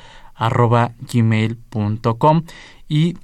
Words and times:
y 2.88 3.14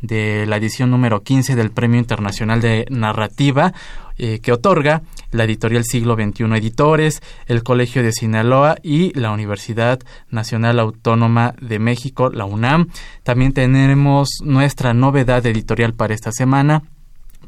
de 0.06 0.44
la 0.46 0.58
edición 0.58 0.90
número 0.90 1.22
15 1.22 1.56
del 1.56 1.70
Premio 1.70 1.98
Internacional 1.98 2.60
de 2.60 2.86
Narrativa 2.90 3.72
eh, 4.16 4.38
que 4.40 4.52
otorga 4.52 5.02
la 5.32 5.42
editorial 5.42 5.82
Siglo 5.82 6.14
XXI 6.14 6.44
Editores, 6.56 7.20
el 7.46 7.64
Colegio 7.64 8.02
de 8.04 8.12
Sinaloa 8.12 8.76
y 8.80 9.12
la 9.18 9.32
Universidad 9.32 9.98
Nacional 10.30 10.78
Autónoma 10.78 11.54
de 11.60 11.80
México, 11.80 12.30
la 12.30 12.44
UNAM. 12.44 12.90
También 13.24 13.52
tenemos 13.52 14.28
nuestra 14.44 14.94
novedad 14.94 15.44
editorial 15.46 15.94
para 15.94 16.14
esta 16.14 16.30
semana, 16.30 16.84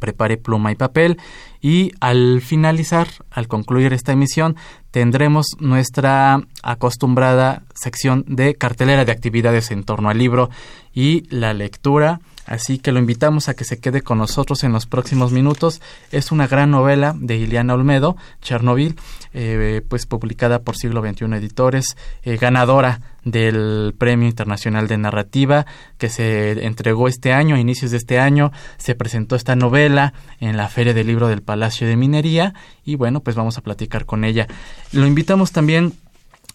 prepare 0.01 0.39
pluma 0.39 0.73
y 0.73 0.75
papel 0.75 1.19
y 1.61 1.93
al 2.01 2.41
finalizar, 2.41 3.07
al 3.31 3.47
concluir 3.47 3.93
esta 3.93 4.13
emisión, 4.13 4.57
tendremos 4.91 5.57
nuestra 5.61 6.41
acostumbrada 6.65 7.63
sección 7.75 8.25
de 8.27 8.57
cartelera 8.57 9.05
de 9.05 9.13
actividades 9.13 9.71
en 9.71 9.85
torno 9.85 10.09
al 10.09 10.19
libro 10.19 10.51
y 10.93 11.29
la 11.31 11.55
lectura 11.55 12.21
Así 12.47 12.79
que 12.79 12.93
lo 12.93 12.99
invitamos 12.99 13.49
a 13.49 13.55
que 13.55 13.65
se 13.65 13.79
quede 13.79 14.03
con 14.03 14.19
nosotros 14.19 14.63
en 14.65 14.73
los 14.73 14.87
próximos 14.87 15.33
minutos. 15.33 15.81
Es 16.13 16.33
una 16.33 16.47
gran 16.47 16.71
novela 16.71 17.15
de 17.19 17.37
Iliana 17.37 17.75
Olmedo, 17.75 18.17
Chernobyl, 18.41 18.97
eh, 19.35 19.83
pues 19.89 20.07
publicada 20.07 20.61
por 20.61 20.77
Siglo 20.77 21.03
XXI 21.03 21.25
Editores, 21.35 21.97
eh, 22.23 22.37
ganadora 22.37 23.01
del 23.25 23.93
Premio 23.99 24.29
Internacional 24.29 24.87
de 24.87 24.99
Narrativa 24.99 25.67
que 25.99 26.09
se 26.09 26.65
entregó 26.65 27.09
este 27.09 27.33
año, 27.33 27.57
a 27.57 27.61
inicios 27.61 27.91
de 27.91 27.97
este 27.97 28.21
año, 28.21 28.53
se 28.77 28.95
presentó 28.95 29.35
esta 29.35 29.57
novela 29.57 30.15
en 30.39 30.57
la 30.57 30.69
Feria 30.69 30.95
del 30.95 31.09
Libro 31.09 31.27
del 31.27 31.43
Palacio 31.43 31.89
de 31.89 31.97
Minería 31.97 32.55
y 32.85 32.95
bueno, 32.95 33.21
pues 33.21 33.35
vamos 33.35 33.59
a 33.59 33.63
platicar 33.63 34.07
con 34.07 34.25
ella. 34.25 34.47
Lo 34.93 35.07
invitamos 35.07 35.51
también 35.51 35.95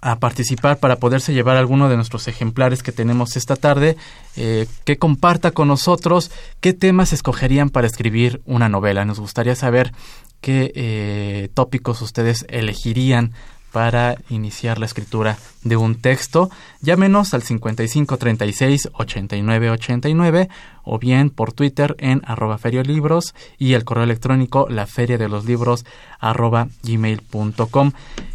a 0.02 0.20
participar 0.20 0.80
para 0.80 0.98
poderse 0.98 1.34
llevar 1.34 1.58
alguno 1.58 1.88
de 1.88 1.96
nuestros 1.96 2.28
ejemplares 2.28 2.82
que 2.82 2.92
tenemos 2.92 3.36
esta 3.36 3.56
tarde, 3.56 3.98
eh, 4.36 4.68
que 4.84 4.98
comparta 4.98 5.52
con 5.52 5.68
nosotros 5.68 6.32
qué 6.60 6.74
temas 6.74 7.14
escogerían 7.14 7.70
para 7.70 7.88
escribir 7.88 8.42
una 8.46 8.68
novela. 8.68 9.06
Nos 9.06 9.20
gustaría 9.20 9.56
saber 9.56 9.94
qué 10.42 10.72
eh, 10.76 11.50
tópicos 11.54 12.02
ustedes 12.02 12.46
elegirían 12.50 13.34
para 13.72 14.18
iniciar 14.30 14.80
la 14.80 14.86
escritura 14.86 15.38
de 15.64 15.78
un 15.78 15.96
texto, 15.96 16.50
llámenos 16.82 17.34
al 17.34 17.44
5536 17.44 18.90
8989 18.94 20.50
o 20.84 21.00
bien 21.00 21.30
por 21.30 21.54
Twitter 21.54 21.96
en 22.00 22.22
arroba 22.26 22.58
feriolibros 22.58 23.34
y 23.58 23.74
el 23.74 23.84
correo 23.84 24.04
electrónico 24.04 24.68
la 24.70 24.88
feria 24.88 25.18
de 25.18 25.30
los 25.30 25.46
libros 25.46 25.86
arroba 26.20 26.68
gmail.com. 26.84 27.92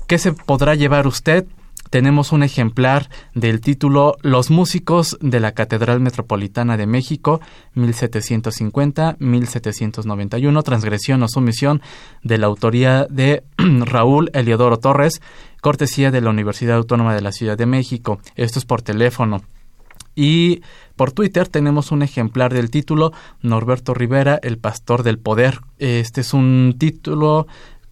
¿Qué 0.07 0.19
se 0.19 0.33
podrá 0.33 0.75
llevar 0.75 1.07
usted? 1.07 1.47
Tenemos 1.91 2.33
un 2.33 2.43
ejemplar 2.43 3.09
del 3.35 3.61
título 3.61 4.17
Los 4.23 4.51
músicos 4.51 5.17
de 5.21 5.41
la 5.41 5.53
Catedral 5.53 6.01
Metropolitana 6.01 6.77
de 6.77 6.87
México, 6.87 7.41
1750-1791, 7.75 10.63
transgresión 10.63 11.23
o 11.23 11.29
sumisión 11.29 11.81
de 12.23 12.37
la 12.39 12.47
autoría 12.47 13.07
de 13.11 13.45
Raúl 13.59 14.31
Eliodoro 14.33 14.79
Torres, 14.79 15.21
cortesía 15.61 16.11
de 16.11 16.21
la 16.21 16.31
Universidad 16.31 16.77
Autónoma 16.77 17.15
de 17.15 17.23
la 17.23 17.33
Ciudad 17.33 17.59
de 17.59 17.67
México. 17.67 18.21
Esto 18.37 18.59
es 18.59 18.65
por 18.65 18.83
teléfono. 18.83 19.43
Y 20.19 20.63
por 20.97 21.13
Twitter 21.13 21.47
tenemos 21.47 21.93
un 21.93 22.03
ejemplar 22.03 22.55
del 22.55 22.71
título 22.71 23.13
Norberto 23.43 23.93
Rivera, 23.93 24.41
el 24.43 24.57
pastor 24.57 25.03
del 25.03 25.19
poder. 25.19 25.61
Este 25.79 26.23
es 26.23 26.33
un 26.33 26.75
título 26.79 27.47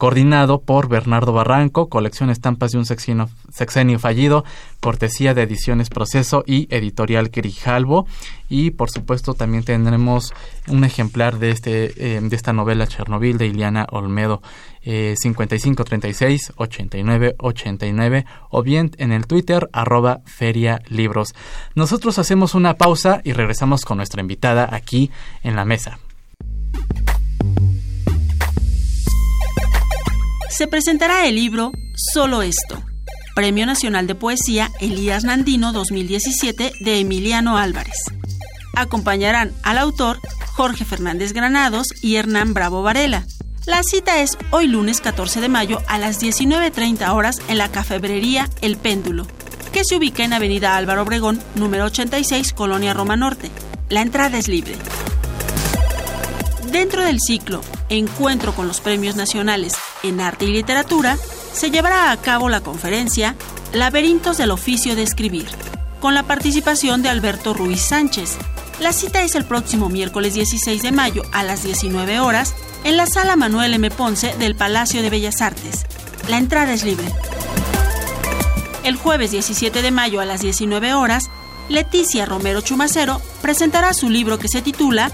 coordinado 0.04 0.60
por 0.60 0.90
Bernardo 0.90 1.32
Barranco, 1.32 1.88
colección 1.88 2.28
estampas 2.28 2.72
de 2.72 2.76
un 2.76 2.84
sexenio, 2.84 3.98
fallido, 3.98 4.44
cortesía 4.80 5.32
de 5.32 5.44
Ediciones 5.44 5.88
Proceso 5.88 6.44
y 6.46 6.68
Editorial 6.68 7.30
Grijalvo. 7.30 8.06
Y 8.50 8.72
por 8.72 8.90
supuesto 8.90 9.32
también 9.32 9.64
tendremos 9.64 10.34
un 10.68 10.84
ejemplar 10.84 11.38
de, 11.38 11.52
este, 11.52 12.16
eh, 12.16 12.20
de 12.20 12.36
esta 12.36 12.52
novela 12.52 12.86
Chernobyl 12.86 13.38
de 13.38 13.46
Iliana 13.46 13.86
Olmedo. 13.92 14.42
Eh, 14.82 15.14
5536 15.16 16.52
89 16.56 17.36
89 17.38 18.26
o 18.50 18.62
bien 18.62 18.90
en 18.98 19.10
el 19.10 19.26
Twitter 19.26 19.70
arroba 19.72 20.20
Feria 20.26 20.82
Libros. 20.88 21.34
Nosotros 21.74 22.18
hacemos 22.18 22.54
una 22.54 22.74
pausa 22.74 23.22
y 23.24 23.32
regresamos 23.32 23.86
con 23.86 23.96
nuestra 23.96 24.20
invitada 24.20 24.68
aquí 24.70 25.10
en 25.42 25.56
la 25.56 25.64
mesa. 25.64 25.98
Se 30.56 30.68
presentará 30.68 31.26
el 31.26 31.34
libro 31.34 31.72
Solo 31.96 32.42
esto, 32.42 32.80
Premio 33.34 33.66
Nacional 33.66 34.06
de 34.06 34.14
Poesía 34.14 34.70
Elías 34.78 35.24
Nandino 35.24 35.72
2017 35.72 36.72
de 36.78 37.00
Emiliano 37.00 37.58
Álvarez. 37.58 37.96
Acompañarán 38.76 39.52
al 39.64 39.78
autor 39.78 40.20
Jorge 40.52 40.84
Fernández 40.84 41.32
Granados 41.32 41.88
y 42.02 42.16
Hernán 42.16 42.54
Bravo 42.54 42.82
Varela. 42.82 43.26
La 43.66 43.82
cita 43.82 44.20
es 44.20 44.38
hoy 44.52 44.68
lunes 44.68 45.00
14 45.00 45.40
de 45.40 45.48
mayo 45.48 45.82
a 45.88 45.98
las 45.98 46.22
19.30 46.22 47.12
horas 47.12 47.40
en 47.48 47.58
la 47.58 47.72
cafebrería 47.72 48.48
El 48.60 48.76
Péndulo, 48.76 49.26
que 49.72 49.84
se 49.84 49.96
ubica 49.96 50.22
en 50.22 50.34
Avenida 50.34 50.76
Álvaro 50.76 51.02
Obregón, 51.02 51.42
número 51.56 51.86
86, 51.86 52.52
Colonia 52.52 52.94
Roma 52.94 53.16
Norte. 53.16 53.50
La 53.88 54.02
entrada 54.02 54.38
es 54.38 54.46
libre. 54.46 54.76
Dentro 56.70 57.02
del 57.02 57.18
ciclo 57.20 57.60
Encuentro 57.94 58.56
con 58.56 58.66
los 58.66 58.80
Premios 58.80 59.14
Nacionales 59.14 59.74
en 60.02 60.20
Arte 60.20 60.46
y 60.46 60.48
Literatura, 60.48 61.16
se 61.52 61.70
llevará 61.70 62.10
a 62.10 62.16
cabo 62.16 62.48
la 62.48 62.60
conferencia 62.60 63.36
Laberintos 63.72 64.36
del 64.36 64.50
Oficio 64.50 64.96
de 64.96 65.04
Escribir, 65.04 65.46
con 66.00 66.12
la 66.12 66.24
participación 66.24 67.02
de 67.02 67.08
Alberto 67.08 67.54
Ruiz 67.54 67.80
Sánchez. 67.82 68.36
La 68.80 68.92
cita 68.92 69.22
es 69.22 69.36
el 69.36 69.44
próximo 69.44 69.88
miércoles 69.90 70.34
16 70.34 70.82
de 70.82 70.90
mayo 70.90 71.22
a 71.30 71.44
las 71.44 71.62
19 71.62 72.18
horas 72.18 72.56
en 72.82 72.96
la 72.96 73.06
sala 73.06 73.36
Manuel 73.36 73.74
M. 73.74 73.88
Ponce 73.92 74.34
del 74.40 74.56
Palacio 74.56 75.00
de 75.00 75.10
Bellas 75.10 75.40
Artes. 75.40 75.86
La 76.28 76.38
entrada 76.38 76.72
es 76.72 76.82
libre. 76.82 77.06
El 78.82 78.96
jueves 78.96 79.30
17 79.30 79.82
de 79.82 79.90
mayo 79.92 80.20
a 80.20 80.24
las 80.24 80.40
19 80.40 80.94
horas, 80.94 81.30
Leticia 81.68 82.26
Romero 82.26 82.60
Chumacero 82.60 83.22
presentará 83.40 83.94
su 83.94 84.10
libro 84.10 84.40
que 84.40 84.48
se 84.48 84.62
titula 84.62 85.12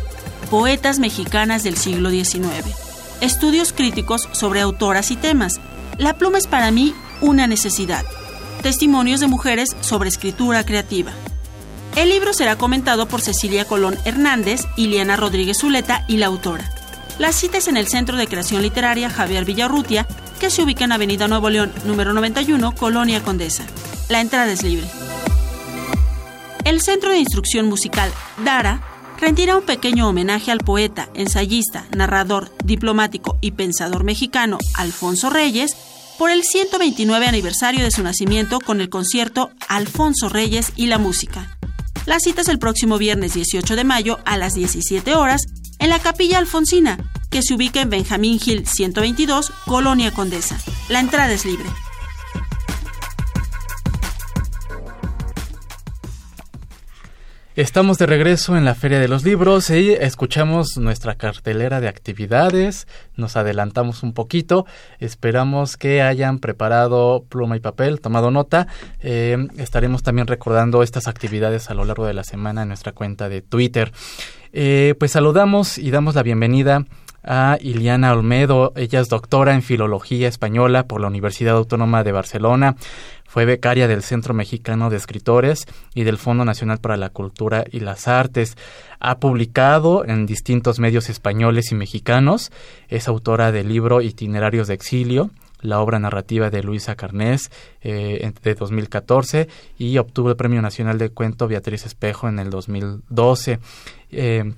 Poetas 0.51 0.99
Mexicanas 0.99 1.63
del 1.63 1.77
siglo 1.77 2.11
XIX. 2.11 2.43
Estudios 3.21 3.73
críticos 3.73 4.29
sobre 4.33 4.61
autoras 4.61 5.13
y 5.13 5.17
temas. 5.17 5.61
La 5.97 6.15
pluma 6.15 6.39
es 6.39 6.49
para 6.49 6.73
mí 6.73 6.93
una 7.21 7.47
necesidad. 7.47 8.05
Testimonios 8.61 9.21
de 9.21 9.29
mujeres 9.29 9.77
sobre 9.81 10.09
escritura 10.09 10.67
creativa. 10.67 11.13
El 11.95 12.09
libro 12.09 12.33
será 12.33 12.57
comentado 12.57 13.07
por 13.07 13.21
Cecilia 13.21 13.65
Colón 13.65 13.97
Hernández, 14.05 14.63
Iliana 14.77 15.17
Rodríguez 15.17 15.59
Zuleta 15.59 16.05
y 16.09 16.17
la 16.17 16.27
autora. 16.27 16.69
La 17.21 17.33
cita 17.33 17.59
es 17.59 17.69
en 17.69 17.77
el 17.77 17.87
Centro 17.87 18.17
de 18.17 18.27
Creación 18.27 18.63
Literaria 18.63 19.09
Javier 19.09 19.45
Villarrutia 19.45 20.05
que 20.41 20.51
se 20.51 20.63
ubica 20.65 20.85
en 20.85 20.91
Avenida 20.91 21.29
Nuevo 21.29 21.49
León, 21.49 21.71
número 21.85 22.13
91, 22.13 22.75
Colonia 22.75 23.23
Condesa. 23.23 23.65
La 24.09 24.21
entrada 24.21 24.51
es 24.51 24.65
libre. 24.65 24.89
El 26.65 26.81
Centro 26.81 27.11
de 27.11 27.19
Instrucción 27.19 27.69
Musical 27.69 28.11
DARA 28.45 28.90
rendirá 29.21 29.57
un 29.57 29.65
pequeño 29.65 30.09
homenaje 30.09 30.51
al 30.51 30.59
poeta, 30.59 31.11
ensayista, 31.15 31.87
narrador, 31.97 32.51
diplomático 32.65 33.39
y 33.41 33.53
pensador 33.53 34.03
mexicano 34.05 34.59
Alfonso 34.75 35.31
Reyes 35.31 35.77
por 36.19 36.31
el 36.31 36.43
129 36.43 37.27
aniversario 37.27 37.85
de 37.85 37.91
su 37.91 38.03
nacimiento 38.03 38.61
con 38.61 38.81
el 38.81 38.89
concierto 38.89 39.51
Alfonso 39.69 40.29
Reyes 40.29 40.73
y 40.77 40.87
la 40.87 40.99
música. 40.99 41.57
La 42.07 42.19
cita 42.19 42.41
es 42.41 42.49
el 42.49 42.59
próximo 42.59 42.99
viernes 42.99 43.35
18 43.35 43.77
de 43.77 43.85
mayo 43.85 44.19
a 44.25 44.37
las 44.37 44.55
17 44.55 45.15
horas 45.15 45.43
en 45.79 45.91
la 45.91 45.99
Capilla 45.99 46.39
Alfonsina, 46.39 46.99
que 47.31 47.43
se 47.43 47.55
ubica 47.55 47.81
en 47.81 47.91
Benjamín 47.91 48.39
Gil 48.39 48.67
122, 48.67 49.53
Colonia 49.67 50.13
Condesa. 50.13 50.59
La 50.89 51.01
entrada 51.01 51.33
es 51.33 51.45
libre. 51.45 51.67
Estamos 57.57 57.99
de 57.99 58.07
regreso 58.07 58.57
en 58.57 58.65
la 58.65 58.77
Feria 58.77 59.01
de 59.01 59.09
los 59.09 59.25
Libros 59.25 59.71
y 59.71 59.91
escuchamos 59.91 60.77
nuestra 60.77 61.17
cartelera 61.17 61.81
de 61.81 61.89
actividades, 61.89 62.87
nos 63.17 63.37
adelantamos 63.37 64.05
un 64.05 64.13
poquito, 64.13 64.67
esperamos 65.01 65.77
que 65.77 66.01
hayan 66.01 66.39
preparado 66.39 67.25
pluma 67.29 67.57
y 67.57 67.61
papel, 67.61 68.01
tomado 68.01 68.31
nota, 68.31 68.69
eh, 69.01 69.49
estaremos 69.59 70.05
también 70.05 70.29
recordando 70.29 70.85
estas 70.85 71.09
actividades 71.09 71.71
a 71.71 71.75
lo 71.75 71.85
largo 71.85 72.07
de 72.07 72.15
la 72.15 72.23
semana 72.23 72.63
en 72.63 72.69
nuestra 72.69 72.93
cuenta 72.93 73.29
de 73.29 73.43
Twitter. 73.43 73.91
Eh, 74.53 74.95
pues 75.01 75.11
saludamos 75.11 75.77
y 75.77 75.91
damos 75.91 76.15
la 76.15 76.23
bienvenida 76.23 76.85
a 77.23 77.59
Iliana 77.61 78.13
Olmedo. 78.13 78.73
Ella 78.77 79.01
es 79.01 79.09
doctora 79.09 79.55
en 79.55 79.63
Filología 79.63 80.29
Española 80.29 80.87
por 80.87 81.01
la 81.01 81.09
Universidad 81.09 81.57
Autónoma 81.57 82.05
de 82.05 82.13
Barcelona. 82.13 82.77
Fue 83.31 83.45
becaria 83.45 83.87
del 83.87 84.03
Centro 84.03 84.35
Mexicano 84.35 84.91
de 84.91 84.97
Escritores 84.97 85.67
y 85.95 86.03
del 86.03 86.19
Fondo 86.19 86.45
Nacional 86.45 86.79
para 86.79 86.97
la 86.97 87.11
Cultura 87.11 87.65
y 87.71 87.79
las 87.79 88.09
Artes. 88.09 88.57
Ha 88.99 89.19
publicado 89.21 90.05
en 90.05 90.27
distintos 90.27 90.81
medios 90.81 91.09
españoles 91.09 91.71
y 91.71 91.77
mexicanos. 91.77 92.51
Es 92.89 93.07
autora 93.07 93.53
del 93.53 93.69
libro 93.69 94.01
Itinerarios 94.01 94.67
de 94.67 94.75
Exilio, 94.75 95.31
la 95.61 95.81
obra 95.81 96.01
narrativa 96.01 96.51
de 96.51 96.65
Luisa 96.65 96.97
Carnés 96.97 97.53
eh, 97.83 98.33
de 98.43 98.55
2014 98.55 99.49
y 99.79 99.99
obtuvo 99.99 100.31
el 100.31 100.37
Premio 100.37 100.61
Nacional 100.61 100.99
de 100.99 101.11
Cuento 101.11 101.47
Beatriz 101.47 101.87
Espejo 101.87 102.29
en 102.29 102.41
el 102.41 102.51
2012. 102.51 103.61
Eh, 104.11 104.55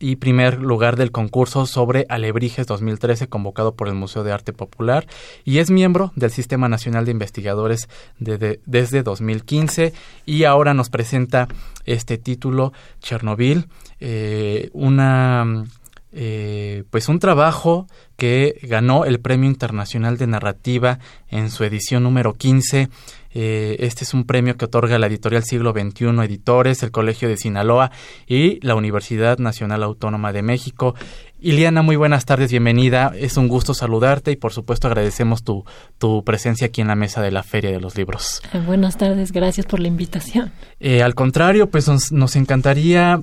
y 0.00 0.16
primer 0.16 0.58
lugar 0.58 0.96
del 0.96 1.12
concurso 1.12 1.66
sobre 1.66 2.06
Alebrijes 2.08 2.66
2013 2.66 3.28
convocado 3.28 3.74
por 3.74 3.86
el 3.86 3.94
Museo 3.94 4.24
de 4.24 4.32
Arte 4.32 4.52
Popular 4.52 5.06
y 5.44 5.58
es 5.58 5.70
miembro 5.70 6.10
del 6.16 6.30
Sistema 6.30 6.68
Nacional 6.68 7.04
de 7.04 7.12
Investigadores 7.12 7.88
desde 8.18 9.02
2015 9.02 9.92
y 10.24 10.44
ahora 10.44 10.74
nos 10.74 10.90
presenta 10.90 11.46
este 11.84 12.18
título 12.18 12.72
Chernobyl, 13.00 13.68
eh, 14.00 14.70
una 14.72 15.64
eh, 16.12 16.82
pues 16.90 17.08
un 17.08 17.20
trabajo 17.20 17.86
que 18.16 18.58
ganó 18.62 19.04
el 19.04 19.20
Premio 19.20 19.48
Internacional 19.48 20.18
de 20.18 20.26
Narrativa 20.26 20.98
en 21.28 21.50
su 21.50 21.62
edición 21.62 22.02
número 22.02 22.34
15 22.34 22.88
eh, 23.32 23.76
este 23.80 24.04
es 24.04 24.14
un 24.14 24.24
premio 24.24 24.56
que 24.56 24.64
otorga 24.64 24.98
la 24.98 25.06
editorial 25.06 25.44
Siglo 25.44 25.72
XXI 25.72 26.06
Editores, 26.24 26.82
el 26.82 26.90
Colegio 26.90 27.28
de 27.28 27.36
Sinaloa 27.36 27.90
y 28.26 28.64
la 28.66 28.74
Universidad 28.74 29.38
Nacional 29.38 29.82
Autónoma 29.82 30.32
de 30.32 30.42
México. 30.42 30.94
Iliana, 31.40 31.82
muy 31.82 31.96
buenas 31.96 32.26
tardes, 32.26 32.50
bienvenida. 32.50 33.12
Es 33.16 33.36
un 33.36 33.48
gusto 33.48 33.72
saludarte 33.72 34.32
y 34.32 34.36
por 34.36 34.52
supuesto 34.52 34.88
agradecemos 34.88 35.42
tu, 35.42 35.64
tu 35.98 36.22
presencia 36.24 36.66
aquí 36.66 36.80
en 36.80 36.88
la 36.88 36.96
mesa 36.96 37.22
de 37.22 37.30
la 37.30 37.42
Feria 37.42 37.70
de 37.70 37.80
los 37.80 37.96
Libros. 37.96 38.42
Eh, 38.52 38.60
buenas 38.66 38.98
tardes, 38.98 39.32
gracias 39.32 39.66
por 39.66 39.80
la 39.80 39.88
invitación. 39.88 40.52
Eh, 40.80 41.02
al 41.02 41.14
contrario, 41.14 41.70
pues 41.70 42.12
nos 42.12 42.36
encantaría 42.36 43.20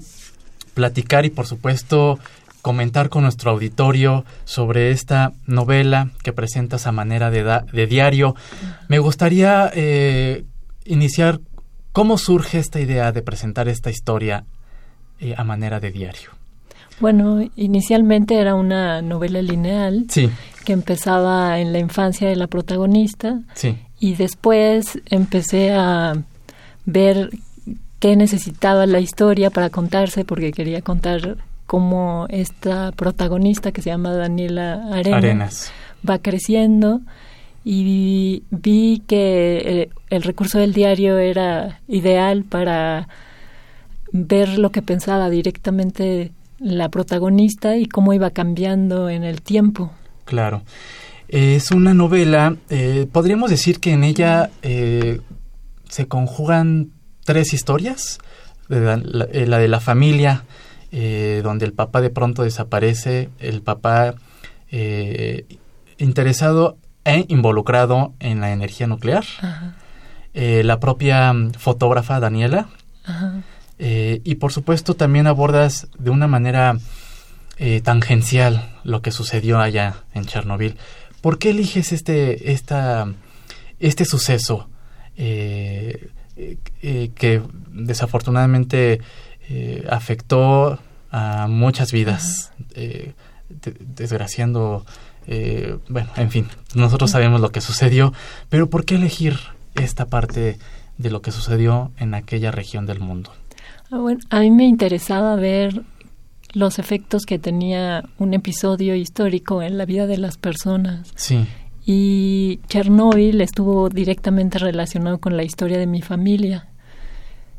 platicar 0.73 1.25
y 1.25 1.31
por 1.31 1.47
supuesto 1.47 2.19
comentar 2.67 3.07
con 3.07 3.23
nuestro 3.23 3.51
auditorio 3.51 4.25
sobre 4.43 4.91
esta 4.91 5.31
novela 5.45 6.09
que 6.21 6.33
presentas 6.33 6.85
a 6.85 6.91
manera 6.91 7.31
de, 7.31 7.87
diario. 7.87 8.35
Me 8.89 8.99
gustaría 8.99 9.71
eh, 9.73 10.43
iniciar 10.83 11.39
cómo 11.93 12.17
surge 12.17 12.59
esta 12.59 12.81
idea 12.81 13.13
de 13.13 13.21
presentar 13.21 13.69
esta 13.69 13.89
historia 13.89 14.43
eh, 15.21 15.33
a 15.37 15.45
manera 15.45 15.79
de 15.79 15.91
diario. 15.91 16.31
Bueno, 16.99 17.39
inicialmente 17.55 18.35
era 18.35 18.53
una 18.53 19.01
novela 19.01 19.41
lineal 19.41 20.07
sí. 20.09 20.29
que 20.65 20.73
empezaba 20.73 21.61
en 21.61 21.71
la 21.71 21.79
infancia 21.79 22.27
de 22.27 22.35
la 22.35 22.47
protagonista 22.47 23.39
sí. 23.53 23.77
y 23.97 24.15
después 24.15 24.99
empecé 25.05 25.71
a 25.71 26.21
ver 26.83 27.29
qué 27.99 28.17
necesitaba 28.17 28.85
la 28.87 28.99
historia 28.99 29.51
para 29.51 29.69
contarse 29.69 30.25
porque 30.25 30.51
quería 30.51 30.81
contar 30.81 31.37
cómo 31.67 32.25
esta 32.29 32.91
protagonista 32.93 33.71
que 33.71 33.81
se 33.81 33.91
llama 33.91 34.13
Daniela 34.13 34.89
Arenas, 34.91 35.71
va 36.07 36.17
creciendo 36.19 37.01
y 37.63 38.43
vi 38.49 39.03
que 39.05 39.57
eh, 39.57 39.89
el, 40.09 40.23
recurso 40.23 40.57
del 40.57 40.73
diario 40.73 41.17
era 41.17 41.81
ideal 41.89 42.45
para 42.45 43.09
ver 44.13 44.57
lo 44.57 44.71
que 44.71 44.81
pensaba 44.81 45.29
directamente 45.29 46.31
la 46.59 46.87
protagonista 46.87 47.75
y 47.75 47.87
cómo 47.87 48.13
iba 48.13 48.29
cambiando 48.29 49.09
en 49.09 49.25
el 49.25 49.41
tiempo. 49.41 49.91
Claro. 50.23 50.63
Es 51.27 51.71
una 51.71 51.93
novela, 51.93 52.55
eh, 52.69 53.05
podríamos 53.11 53.49
decir 53.49 53.81
que 53.81 53.91
en 53.91 54.05
ella 54.05 54.49
eh, 54.61 55.19
se 55.89 56.07
conjugan 56.07 56.91
tres 57.25 57.53
historias, 57.53 58.19
la, 58.69 58.95
la 58.95 59.57
de 59.57 59.67
la 59.67 59.81
familia, 59.81 60.45
eh, 60.91 61.41
donde 61.43 61.65
el 61.65 61.73
papá 61.73 61.99
de 61.99 62.09
pronto 62.09 62.43
desaparece, 62.43 63.29
el 63.39 63.61
papá 63.61 64.15
eh, 64.71 65.45
interesado 65.97 66.77
e 67.03 67.25
involucrado 67.27 68.13
en 68.19 68.39
la 68.39 68.53
energía 68.53 68.87
nuclear, 68.87 69.25
eh, 70.33 70.61
la 70.63 70.79
propia 70.79 71.33
mm, 71.33 71.51
fotógrafa 71.55 72.21
Daniela, 72.21 72.69
y 73.79 74.35
por 74.35 74.51
supuesto 74.51 74.95
también 74.95 75.27
abordas 75.27 75.87
de 75.99 76.09
una 76.09 76.27
manera 76.27 76.77
tangencial 77.83 78.75
lo 78.83 79.03
que 79.03 79.11
sucedió 79.11 79.59
allá 79.59 80.03
en 80.15 80.25
Chernobyl. 80.25 80.77
¿Por 81.21 81.37
qué 81.37 81.51
eliges 81.51 81.91
este, 81.91 82.51
esta, 82.51 83.07
este 83.79 84.03
suceso 84.05 84.67
que 85.15 85.99
desafortunadamente 87.71 88.99
afectó 89.89 90.79
a 91.11 91.47
muchas 91.47 91.91
vidas, 91.91 92.51
eh, 92.75 93.13
desgraciando 93.49 94.85
Eh, 95.27 95.77
bueno, 95.89 96.09
en 96.15 96.31
fin, 96.31 96.47
nosotros 96.73 97.11
sabemos 97.11 97.41
lo 97.41 97.51
que 97.51 97.59
sucedió, 97.59 98.13
pero 98.49 98.69
¿por 98.69 98.85
qué 98.85 98.95
elegir 98.95 99.37
esta 99.75 100.05
parte 100.05 100.57
de 100.97 101.09
lo 101.09 101.21
que 101.21 101.31
sucedió 101.31 101.91
en 101.97 102.13
aquella 102.13 102.49
región 102.51 102.85
del 102.85 103.01
mundo? 103.01 103.33
Ah, 103.91 103.97
bueno, 103.97 104.21
a 104.29 104.39
mí 104.39 104.51
me 104.51 104.65
interesaba 104.65 105.35
ver 105.35 105.83
los 106.53 106.79
efectos 106.79 107.25
que 107.25 107.39
tenía 107.39 108.05
un 108.17 108.33
episodio 108.33 108.95
histórico 108.95 109.61
en 109.61 109.77
la 109.77 109.85
vida 109.85 110.07
de 110.07 110.17
las 110.17 110.37
personas. 110.37 111.11
Sí. 111.15 111.45
Y 111.85 112.59
Chernóbil 112.67 113.41
estuvo 113.41 113.89
directamente 113.89 114.59
relacionado 114.59 115.19
con 115.19 115.35
la 115.35 115.43
historia 115.43 115.77
de 115.77 115.87
mi 115.87 116.01
familia. 116.01 116.67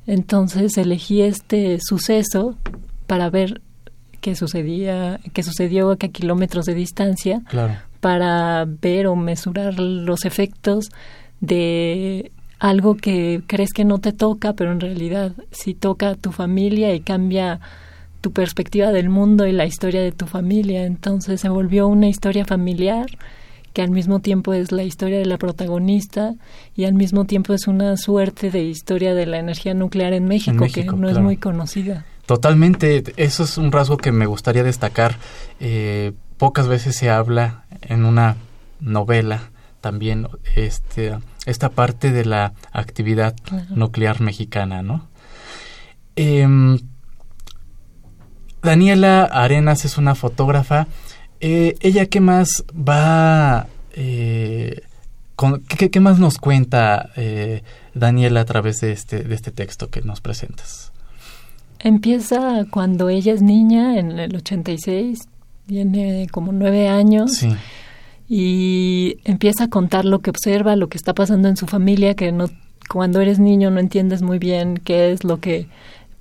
Entonces 0.09 0.79
elegí 0.79 1.21
este 1.21 1.79
suceso 1.83 2.57
para 3.07 3.29
ver 3.29 3.61
qué 4.23 4.35
sucedía, 4.35 5.21
qué 5.35 5.43
sucedió 5.43 5.91
a 5.91 5.97
kilómetros 5.99 6.65
de 6.65 6.73
distancia, 6.73 7.43
para 8.01 8.65
ver 8.67 9.07
o 9.07 9.17
mesurar 9.17 9.79
los 9.79 10.25
efectos 10.25 10.89
de 11.41 12.33
algo 12.59 12.97
que 12.97 13.43
crees 13.47 13.75
que 13.75 13.85
no 13.85 13.99
te 13.99 14.13
toca, 14.13 14.55
pero 14.55 14.73
en 14.73 14.81
realidad 14.81 15.33
sí 15.51 15.75
toca 15.75 16.09
a 16.09 16.15
tu 16.15 16.33
familia 16.33 16.95
y 16.95 17.01
cambia 17.01 17.61
tu 18.23 18.33
perspectiva 18.33 18.93
del 18.93 19.11
mundo 19.11 19.47
y 19.47 19.53
la 19.53 19.67
historia 19.67 20.01
de 20.01 20.13
tu 20.13 20.25
familia. 20.25 20.87
Entonces 20.87 21.43
se 21.43 21.51
volvió 21.51 21.87
una 21.87 22.09
historia 22.09 22.47
familiar 22.47 23.07
que 23.73 23.83
al 23.83 23.91
mismo 23.91 24.21
tiempo 24.21 24.53
es 24.53 24.73
la 24.73 24.83
historia 24.83 25.19
de 25.19 25.27
la 25.27 25.39
protagonista 25.39 26.35
y 26.75 26.85
al 26.85 26.95
mismo 26.95 27.25
tiempo 27.25 27.55
es 27.55 27.67
una 27.67 27.97
suerte 27.97 28.51
de 28.51 28.63
historia 28.63 29.15
de 29.15 29.27
la 29.27 29.39
energía 29.39 29.75
nuclear 29.75 30.13
en 30.13 30.27
México, 30.27 30.67
que 30.73 30.85
no 30.85 31.09
es 31.09 31.19
muy 31.19 31.37
conocida. 31.37 32.05
Totalmente, 32.27 33.05
eso 33.17 33.45
es 33.45 33.57
un 33.57 33.73
rasgo 33.73 33.97
que 33.97 34.13
me 34.13 34.27
gustaría 34.27 34.63
destacar. 34.63 35.17
Eh, 35.61 36.13
pocas 36.37 36.69
veces 36.69 36.95
se 36.95 37.09
habla 37.09 37.65
en 37.81 38.05
una 38.05 38.37
novela 38.81 39.51
también 39.81 40.29
este, 40.55 41.19
esta 41.47 41.71
parte 41.71 42.13
de 42.13 42.25
la 42.25 42.53
actividad 42.73 43.35
nuclear 43.71 44.21
mexicana, 44.21 44.83
¿no? 44.83 45.09
Em, 46.17 46.79
Daniela 48.63 49.25
Arenas 49.25 49.85
es 49.85 49.99
una 49.99 50.15
fotógrafa. 50.15 50.87
Eh, 51.41 51.77
¿Ella 51.81 52.07
qué 52.07 52.21
más 52.21 52.65
va... 52.73 53.67
Eh, 53.93 54.83
con, 55.37 55.63
¿qué, 55.63 56.01
más 56.01 56.19
nos 56.19 56.39
cuenta 56.39 57.11
eh, 57.17 57.63
Daniela 57.95 58.41
a 58.41 58.45
través 58.45 58.81
de 58.81 58.93
este, 58.93 59.23
de 59.23 59.35
este 59.35 59.53
texto 59.53 59.89
que 59.89 60.03
nos 60.03 60.21
presentas? 60.21 60.93
Empieza 61.79 62.67
cuando 62.71 63.09
ella 63.09 63.33
es 63.33 63.43
niña, 63.43 63.99
en 63.99 64.19
el 64.19 64.35
86, 64.35 65.29
tiene 65.67 66.27
como 66.33 66.51
nueve 66.51 66.89
años. 66.89 67.37
Sí 67.37 67.55
y 68.29 69.17
empieza 69.25 69.65
a 69.65 69.69
contar 69.69 70.05
lo 70.05 70.19
que 70.21 70.31
observa, 70.31 70.77
lo 70.77 70.89
que 70.89 70.99
está 70.99 71.15
pasando 71.15 71.49
en 71.49 71.57
su 71.57 71.67
familia, 71.67 72.15
que 72.15 72.31
no 72.31 72.47
cuando 72.89 73.21
eres 73.21 73.39
niño 73.39 73.71
no 73.71 73.81
entiendes 73.81 74.23
muy 74.23 74.39
bien 74.39 74.79
qué 74.79 75.13
es 75.13 75.25
lo 75.25 75.41
que 75.41 75.67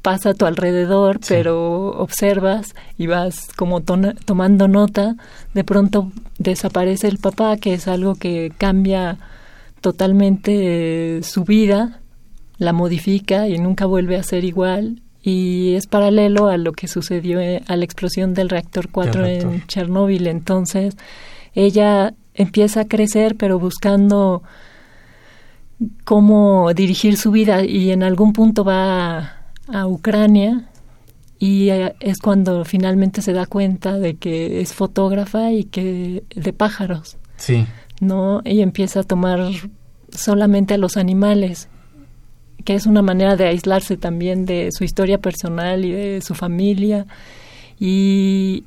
pasa 0.07 0.29
a 0.29 0.33
tu 0.35 0.45
alrededor, 0.45 1.19
pero 1.27 1.89
observas 1.89 2.75
y 2.97 3.07
vas 3.07 3.49
como 3.57 3.81
tomando 3.81 4.69
nota, 4.69 5.17
de 5.53 5.65
pronto 5.65 6.13
desaparece 6.37 7.09
el 7.09 7.17
papá, 7.17 7.57
que 7.57 7.73
es 7.73 7.89
algo 7.89 8.15
que 8.15 8.53
cambia 8.57 9.17
totalmente 9.81 11.19
su 11.23 11.43
vida, 11.43 11.99
la 12.57 12.71
modifica 12.71 13.49
y 13.49 13.57
nunca 13.57 13.85
vuelve 13.85 14.15
a 14.15 14.23
ser 14.23 14.45
igual 14.45 15.01
y 15.21 15.73
es 15.73 15.87
paralelo 15.87 16.47
a 16.47 16.55
lo 16.55 16.71
que 16.71 16.87
sucedió 16.87 17.41
eh, 17.41 17.61
a 17.67 17.75
la 17.75 17.83
explosión 17.83 18.33
del 18.33 18.47
reactor 18.47 18.87
4 18.89 19.25
en 19.25 19.67
Chernóbil. 19.67 20.27
Entonces, 20.27 20.95
ella 21.53 22.13
empieza 22.33 22.79
a 22.79 22.87
crecer, 22.87 23.35
pero 23.35 23.59
buscando 23.59 24.41
cómo 26.05 26.73
dirigir 26.73 27.17
su 27.17 27.31
vida 27.31 27.65
y 27.65 27.91
en 27.91 28.03
algún 28.03 28.31
punto 28.31 28.63
va 28.63 29.36
a, 29.67 29.87
Ucrania 29.87 30.69
y 31.39 31.69
eh, 31.69 31.95
es 31.99 32.19
cuando 32.19 32.65
finalmente 32.65 33.21
se 33.21 33.33
da 33.33 33.45
cuenta 33.45 33.99
de 33.99 34.15
que 34.15 34.61
es 34.61 34.73
fotógrafa 34.73 35.51
y 35.51 35.65
que 35.65 36.23
de 36.35 36.53
pájaros. 36.53 37.17
Sí. 37.37 37.65
¿No? 37.99 38.41
Y 38.43 38.61
empieza 38.61 39.01
a 39.01 39.03
tomar 39.03 39.39
solamente 40.11 40.73
a 40.73 40.77
los 40.77 40.97
animales, 40.97 41.69
que 42.63 42.75
es 42.75 42.85
una 42.85 43.01
manera 43.01 43.35
de 43.35 43.47
aislarse 43.47 43.97
también 43.97 44.45
de 44.45 44.69
su 44.71 44.83
historia 44.83 45.19
personal 45.19 45.85
y 45.85 45.91
de 45.91 46.21
su 46.21 46.33
familia. 46.33 47.05
Y 47.79 48.63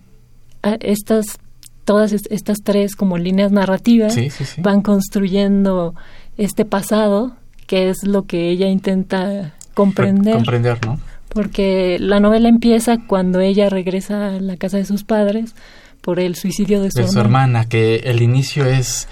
ah, 0.63 0.77
estas 0.81 1.39
todas 1.85 2.13
estas 2.13 2.59
tres 2.63 2.95
como 2.95 3.19
líneas 3.19 3.51
narrativas 3.51 4.15
van 4.59 4.81
construyendo 4.81 5.95
este 6.37 6.65
pasado 6.65 7.33
que 7.67 7.89
es 7.89 8.05
lo 8.05 8.27
que 8.27 8.51
ella 8.51 8.69
intenta 8.69 9.55
comprender. 9.85 10.35
Comprender, 10.35 10.79
¿no? 10.87 10.99
Porque 11.29 11.99
la 12.01 12.21
novela 12.21 12.49
empieza 12.49 12.99
cuando 13.07 13.41
ella 13.41 13.69
regresa 13.69 14.35
a 14.35 14.41
la 14.41 14.57
casa 14.57 14.79
de 14.79 14.85
sus 14.85 15.05
padres 15.05 15.55
por 16.01 16.19
el 16.19 16.35
suicidio 16.35 16.83
de 16.83 16.91
su, 16.91 16.99
de 16.99 17.05
hermana. 17.05 17.13
su 17.13 17.21
hermana. 17.21 17.65
que 17.69 17.97
el 17.97 18.21
inicio 18.23 18.67
es 18.67 19.09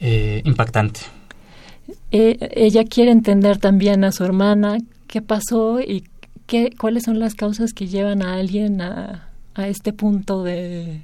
eh, 0.00 0.42
impactante. 0.44 1.00
E, 2.12 2.38
ella 2.54 2.84
quiere 2.84 3.10
entender 3.10 3.58
también 3.58 4.04
a 4.04 4.12
su 4.12 4.24
hermana 4.24 4.78
qué 5.06 5.22
pasó 5.22 5.80
y 5.80 6.04
qué, 6.46 6.70
cuáles 6.78 7.04
son 7.04 7.18
las 7.18 7.34
causas 7.34 7.72
que 7.72 7.88
llevan 7.88 8.22
a 8.22 8.34
alguien 8.34 8.80
a, 8.80 9.28
a 9.54 9.68
este 9.68 9.92
punto 9.92 10.44
de, 10.44 11.00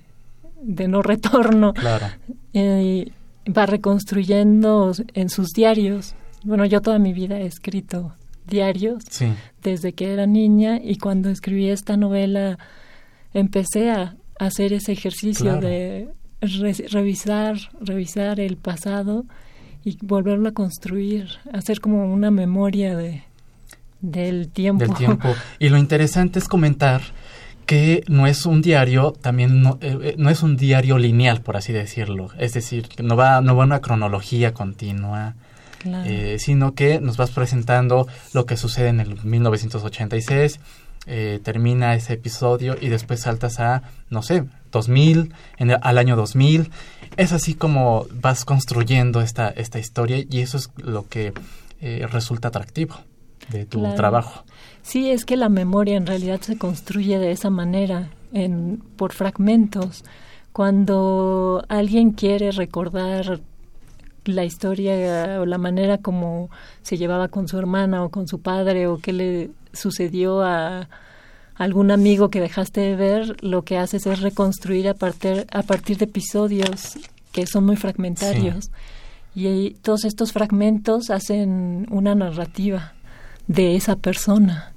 de 0.62 0.88
no 0.88 1.02
retorno. 1.02 1.74
Claro. 1.74 2.06
y 2.52 3.12
va 3.50 3.66
reconstruyendo 3.66 4.92
en 5.14 5.28
sus 5.28 5.48
diarios. 5.48 6.14
Bueno, 6.44 6.64
yo 6.64 6.80
toda 6.80 6.98
mi 6.98 7.12
vida 7.12 7.38
he 7.40 7.46
escrito 7.46 8.14
diarios 8.46 9.04
desde 9.62 9.92
que 9.92 10.12
era 10.12 10.26
niña 10.26 10.80
y 10.82 10.96
cuando 10.96 11.30
escribí 11.30 11.68
esta 11.68 11.96
novela 11.96 12.58
empecé 13.34 13.90
a 13.90 14.16
hacer 14.38 14.72
ese 14.72 14.92
ejercicio 14.92 15.56
de 15.56 16.08
revisar, 16.40 17.56
revisar 17.80 18.40
el 18.40 18.56
pasado 18.56 19.24
y 19.84 19.98
volverlo 20.02 20.48
a 20.48 20.52
construir, 20.52 21.28
hacer 21.52 21.80
como 21.80 22.12
una 22.12 22.30
memoria 22.30 22.96
de 22.96 23.24
del 24.02 24.48
tiempo. 24.48 24.84
Del 24.84 24.94
tiempo. 24.94 25.34
Y 25.58 25.68
lo 25.70 25.78
interesante 25.78 26.38
es 26.40 26.48
comentar 26.48 27.00
que 27.64 28.02
no 28.08 28.26
es 28.26 28.44
un 28.44 28.60
diario, 28.60 29.12
también 29.12 29.62
no, 29.62 29.78
eh, 29.80 29.96
eh, 30.02 30.14
no, 30.18 30.28
es 30.28 30.42
un 30.42 30.56
diario 30.56 30.98
lineal, 30.98 31.40
por 31.40 31.56
así 31.56 31.72
decirlo. 31.72 32.28
Es 32.38 32.52
decir, 32.52 32.88
no 33.02 33.16
va, 33.16 33.40
no 33.40 33.56
va 33.56 33.64
una 33.64 33.80
cronología 33.80 34.52
continua, 34.52 35.36
eh, 35.84 36.36
sino 36.38 36.74
que 36.74 37.00
nos 37.00 37.16
vas 37.16 37.30
presentando 37.30 38.06
lo 38.32 38.46
que 38.46 38.56
sucede 38.56 38.88
en 38.88 39.00
el 39.00 39.22
1986, 39.22 40.60
termina 41.42 41.96
ese 41.96 42.12
episodio 42.12 42.76
y 42.80 42.88
después 42.88 43.20
saltas 43.20 43.58
a, 43.58 43.82
no 44.08 44.22
sé, 44.22 44.44
2000, 44.70 45.34
en 45.58 45.70
al 45.70 45.98
año 45.98 46.14
2000. 46.14 46.70
Es 47.16 47.32
así 47.32 47.54
como 47.54 48.06
vas 48.12 48.44
construyendo 48.44 49.20
esta, 49.20 49.48
esta 49.48 49.80
historia 49.80 50.24
y 50.28 50.40
eso 50.40 50.58
es 50.58 50.70
lo 50.76 51.08
que 51.08 51.32
resulta 51.80 52.48
atractivo 52.48 52.94
de 53.50 53.66
tu 53.66 53.82
trabajo. 53.94 54.44
Sí, 54.82 55.10
es 55.10 55.24
que 55.24 55.36
la 55.36 55.48
memoria 55.48 55.96
en 55.96 56.06
realidad 56.06 56.40
se 56.40 56.58
construye 56.58 57.18
de 57.18 57.32
esa 57.32 57.50
manera, 57.50 58.10
en, 58.32 58.82
por 58.96 59.12
fragmentos. 59.12 60.04
Cuando 60.52 61.64
alguien 61.68 62.10
quiere 62.10 62.50
recordar 62.50 63.40
la 64.24 64.44
historia 64.44 65.40
o 65.40 65.46
la 65.46 65.58
manera 65.58 65.98
como 65.98 66.50
se 66.82 66.96
llevaba 66.96 67.28
con 67.28 67.48
su 67.48 67.58
hermana 67.58 68.04
o 68.04 68.10
con 68.10 68.28
su 68.28 68.40
padre 68.40 68.86
o 68.86 68.98
qué 68.98 69.12
le 69.12 69.50
sucedió 69.72 70.42
a 70.42 70.88
algún 71.54 71.90
amigo 71.90 72.30
que 72.30 72.40
dejaste 72.40 72.80
de 72.80 72.96
ver, 72.96 73.36
lo 73.42 73.62
que 73.62 73.78
haces 73.78 74.06
es 74.06 74.20
reconstruir 74.20 74.88
a 74.88 74.94
partir, 74.94 75.46
a 75.52 75.62
partir 75.62 75.98
de 75.98 76.06
episodios 76.06 76.98
que 77.30 77.46
son 77.46 77.64
muy 77.64 77.76
fragmentarios. 77.76 78.70
Y 79.34 79.70
todos 79.82 80.04
estos 80.04 80.32
fragmentos 80.32 81.10
hacen 81.10 81.86
una 81.90 82.14
narrativa 82.14 82.94
de 83.46 83.76
esa 83.76 83.96
persona. 83.96 84.72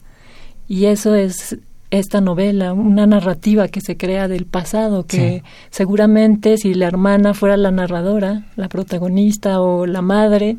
Y 0.67 0.85
eso 0.85 1.13
es 1.15 1.57
esta 1.91 2.21
novela, 2.21 2.73
una 2.73 3.05
narrativa 3.05 3.67
que 3.67 3.81
se 3.81 3.97
crea 3.97 4.27
del 4.27 4.45
pasado, 4.45 5.05
que 5.05 5.43
seguramente 5.69 6.57
si 6.57 6.73
la 6.73 6.87
hermana 6.87 7.33
fuera 7.33 7.57
la 7.57 7.71
narradora, 7.71 8.45
la 8.55 8.69
protagonista 8.69 9.61
o 9.61 9.85
la 9.85 10.01
madre, 10.01 10.57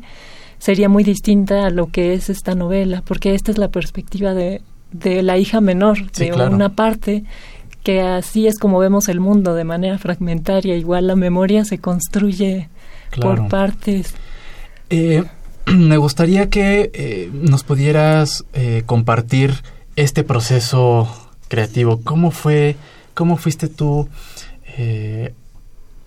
sería 0.59 0.89
muy 0.89 1.03
distinta 1.03 1.65
a 1.65 1.69
lo 1.69 1.87
que 1.87 2.13
es 2.13 2.29
esta 2.29 2.55
novela, 2.55 3.03
porque 3.05 3.35
esta 3.35 3.51
es 3.51 3.57
la 3.57 3.69
perspectiva 3.69 4.33
de, 4.33 4.61
de 4.91 5.21
la 5.21 5.37
hija 5.37 5.61
menor, 5.61 6.11
de 6.11 6.31
una 6.33 6.69
parte, 6.69 7.23
que 7.83 8.01
así 8.01 8.47
es 8.47 8.57
como 8.57 8.79
vemos 8.79 9.07
el 9.07 9.19
mundo, 9.19 9.53
de 9.53 9.63
manera 9.63 9.97
fragmentaria, 9.97 10.75
igual 10.75 11.07
la 11.07 11.15
memoria 11.15 11.65
se 11.65 11.77
construye 11.77 12.69
por 13.21 13.47
partes. 13.47 14.13
Eh, 14.89 15.23
me 15.67 15.97
gustaría 15.97 16.49
que 16.49 16.91
eh, 16.93 17.29
nos 17.33 17.63
pudieras 17.63 18.45
eh, 18.53 18.83
compartir 18.85 19.53
este 19.97 20.23
proceso 20.23 21.09
creativo. 21.49 21.99
¿Cómo 22.03 22.31
fue, 22.31 22.77
cómo 23.13 23.35
fuiste 23.35 23.67
tú 23.67 24.07
eh, 24.77 25.33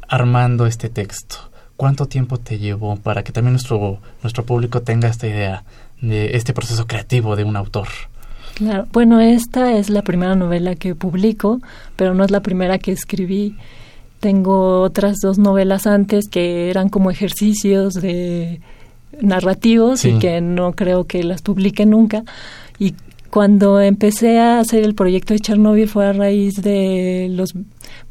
armando 0.08 0.66
este 0.66 0.88
texto? 0.88 1.36
¿Cuánto 1.76 2.06
tiempo 2.06 2.38
te 2.38 2.58
llevó 2.58 2.96
para 2.96 3.24
que 3.24 3.32
también 3.32 3.52
nuestro, 3.52 3.98
nuestro 4.22 4.44
público 4.44 4.80
tenga 4.80 5.08
esta 5.08 5.26
idea 5.26 5.64
de 6.00 6.36
este 6.36 6.54
proceso 6.54 6.86
creativo 6.86 7.36
de 7.36 7.44
un 7.44 7.56
autor? 7.56 7.88
Claro, 8.54 8.86
bueno, 8.92 9.20
esta 9.20 9.76
es 9.76 9.90
la 9.90 10.02
primera 10.02 10.34
novela 10.36 10.76
que 10.76 10.94
publico, 10.94 11.60
pero 11.96 12.14
no 12.14 12.24
es 12.24 12.30
la 12.30 12.40
primera 12.40 12.78
que 12.78 12.92
escribí. 12.92 13.56
Tengo 14.20 14.82
otras 14.82 15.16
dos 15.20 15.38
novelas 15.38 15.86
antes 15.86 16.28
que 16.28 16.70
eran 16.70 16.90
como 16.90 17.10
ejercicios 17.10 17.94
de 17.94 18.60
narrativos 19.20 20.04
y 20.04 20.18
que 20.18 20.40
no 20.40 20.74
creo 20.74 21.06
que 21.06 21.24
las 21.24 21.42
publique 21.42 21.86
nunca. 21.86 22.22
Y 22.78 22.94
cuando 23.30 23.80
empecé 23.80 24.38
a 24.38 24.60
hacer 24.60 24.84
el 24.84 24.94
proyecto 24.94 25.34
de 25.34 25.40
Chernobyl 25.40 25.88
fue 25.88 26.06
a 26.06 26.12
raíz 26.12 26.62
de 26.62 27.28
los 27.30 27.54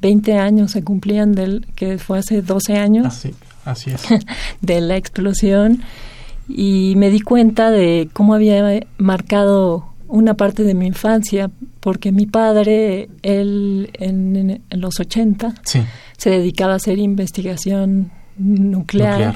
20 0.01 0.37
años, 0.37 0.71
se 0.71 0.83
cumplían 0.83 1.33
del 1.33 1.67
que 1.75 1.97
fue 1.97 2.19
hace 2.19 2.41
12 2.41 2.77
años. 2.77 3.05
Así, 3.05 3.33
así 3.65 3.91
es. 3.91 4.01
de 4.61 4.81
la 4.81 4.97
explosión 4.97 5.81
y 6.47 6.95
me 6.97 7.11
di 7.11 7.19
cuenta 7.19 7.69
de 7.69 8.09
cómo 8.11 8.33
había 8.33 8.81
marcado 8.97 9.89
una 10.07 10.33
parte 10.33 10.63
de 10.63 10.73
mi 10.73 10.87
infancia, 10.87 11.51
porque 11.79 12.11
mi 12.11 12.25
padre, 12.25 13.09
él 13.21 13.91
en, 13.93 14.63
los 14.71 14.99
80, 14.99 15.53
se 15.63 16.29
dedicaba 16.29 16.73
a 16.73 16.75
hacer 16.77 16.97
investigación 16.97 18.11
nuclear, 18.37 19.35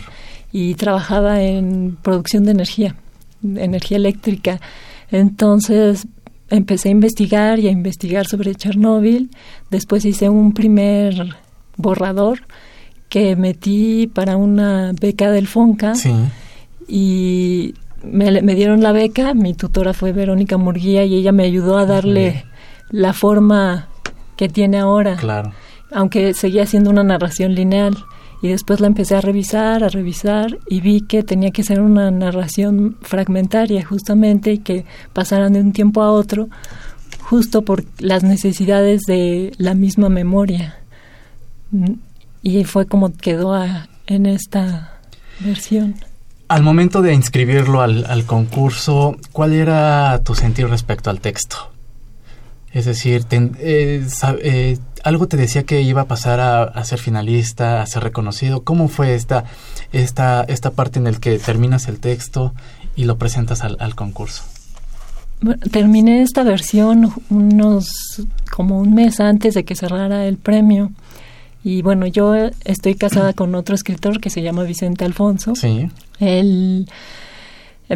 y 0.51 0.75
trabajaba 0.75 1.41
en 1.41 1.97
producción 2.01 2.45
de 2.45 2.51
energía, 2.51 2.95
energía 3.43 3.97
eléctrica. 3.97 4.59
Entonces 5.13 6.07
empecé 6.49 6.89
a 6.89 6.91
investigar 6.91 7.59
y 7.59 7.67
a 7.67 7.71
investigar 7.71 8.25
sobre 8.25 8.55
Chernóbil. 8.55 9.29
Después 9.69 10.05
hice 10.05 10.27
un 10.27 10.53
primer 10.53 11.35
borrador 11.77 12.39
que 13.09 13.35
metí 13.35 14.07
para 14.07 14.37
una 14.37 14.91
beca 14.99 15.29
del 15.29 15.47
FONCA. 15.47 15.93
Y 16.87 17.75
me, 18.03 18.55
dieron 18.55 18.81
la 18.81 18.91
beca, 18.91 19.35
mi 19.35 19.53
tutora 19.53 19.93
fue 19.93 20.13
Verónica 20.13 20.57
Murguía 20.57 21.05
y 21.05 21.13
ella 21.13 21.31
me 21.31 21.43
ayudó 21.43 21.77
a 21.77 21.85
darle 21.85 22.45
la 22.89 23.13
forma 23.13 23.89
que 24.35 24.49
tiene 24.49 24.79
ahora. 24.79 25.15
Claro. 25.17 25.51
Aunque 25.91 26.33
seguía 26.33 26.65
siendo 26.65 26.89
una 26.89 27.03
narración 27.03 27.53
lineal. 27.53 27.95
Y 28.43 28.49
después 28.49 28.81
la 28.81 28.87
empecé 28.87 29.15
a 29.15 29.21
revisar, 29.21 29.85
a 29.85 29.87
revisar 29.87 30.59
y 30.67 30.81
vi 30.81 30.99
que 30.99 31.23
tenía 31.23 31.51
que 31.51 31.63
ser 31.63 31.79
una 31.79 32.11
narración 32.11 32.97
fragmentaria 33.01 33.85
justamente 33.85 34.51
y 34.51 34.57
que 34.57 34.83
pasaran 35.13 35.53
de 35.53 35.61
un 35.61 35.71
tiempo 35.71 36.03
a 36.03 36.11
otro 36.11 36.49
justo 37.21 37.61
por 37.61 37.85
las 37.99 38.23
necesidades 38.23 39.03
de 39.03 39.53
la 39.57 39.75
misma 39.75 40.09
memoria. 40.09 40.75
Y 42.41 42.65
fue 42.65 42.85
como 42.85 43.13
quedó 43.13 43.57
en 44.07 44.25
esta 44.25 44.99
versión. 45.39 45.95
Al 46.49 46.63
momento 46.63 47.01
de 47.01 47.13
inscribirlo 47.13 47.79
al, 47.79 48.25
concurso, 48.25 49.15
¿cuál 49.31 49.53
era 49.53 50.21
tu 50.21 50.35
sentir 50.35 50.67
respecto 50.67 51.09
al 51.09 51.21
texto? 51.21 51.71
Es 52.73 52.83
decir, 52.83 53.25
eh, 53.31 54.05
eh, 54.41 54.77
algo 55.03 55.27
te 55.27 55.37
decía 55.37 55.63
que 55.63 55.81
iba 55.81 56.01
a 56.01 56.05
pasar 56.05 56.39
a, 56.39 56.83
ser 56.85 56.99
finalista, 56.99 57.81
a 57.81 57.85
ser 57.85 58.03
reconocido. 58.03 58.63
¿Cómo 58.63 58.87
fue 58.87 59.15
esta, 59.15 59.43
esta, 59.91 60.43
esta 60.43 60.71
parte 60.71 60.99
en 60.99 61.05
la 61.05 61.11
que 61.11 61.37
terminas 61.39 61.87
el 61.87 61.99
texto 61.99 62.53
y 62.95 63.03
lo 63.03 63.17
presentas 63.17 63.61
al, 63.61 63.95
concurso? 63.95 64.43
terminé 65.71 66.21
esta 66.21 66.43
versión 66.43 67.11
unos 67.29 67.89
como 68.49 68.79
un 68.79 68.93
mes 68.93 69.19
antes 69.19 69.53
de 69.53 69.65
que 69.65 69.75
cerrara 69.75 70.25
el 70.25 70.37
premio. 70.37 70.91
Y 71.65 71.81
bueno, 71.81 72.07
yo 72.07 72.33
estoy 72.63 72.95
casada 72.95 73.33
con 73.33 73.53
otro 73.55 73.75
escritor 73.75 74.21
que 74.21 74.29
se 74.29 74.41
llama 74.41 74.63
Vicente 74.63 75.03
Alfonso. 75.03 75.53
Sí. 75.55 75.89
Él, 76.19 76.87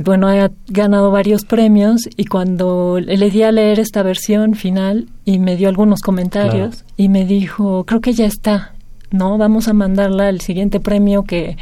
bueno, 0.04 0.28
ha 0.28 0.52
ganado 0.68 1.12
varios 1.12 1.46
premios 1.46 2.10
y 2.18 2.26
cuando 2.26 3.00
le 3.00 3.30
di 3.30 3.44
a 3.44 3.52
leer 3.52 3.80
esta 3.80 4.04
versión 4.04 4.56
final 4.56 5.08
y 5.26 5.40
me 5.40 5.56
dio 5.56 5.70
algunos 5.70 6.02
comentarios 6.02 6.84
y 6.98 7.10
me 7.10 7.26
dijo, 7.26 7.86
creo 7.86 8.02
que 8.02 8.14
ya 8.14 8.26
está, 8.26 8.74
¿no? 9.12 9.38
Vamos 9.38 9.68
a 9.68 9.74
mandarla 9.74 10.28
al 10.28 10.42
siguiente 10.42 10.80
premio 10.80 11.24
que, 11.24 11.58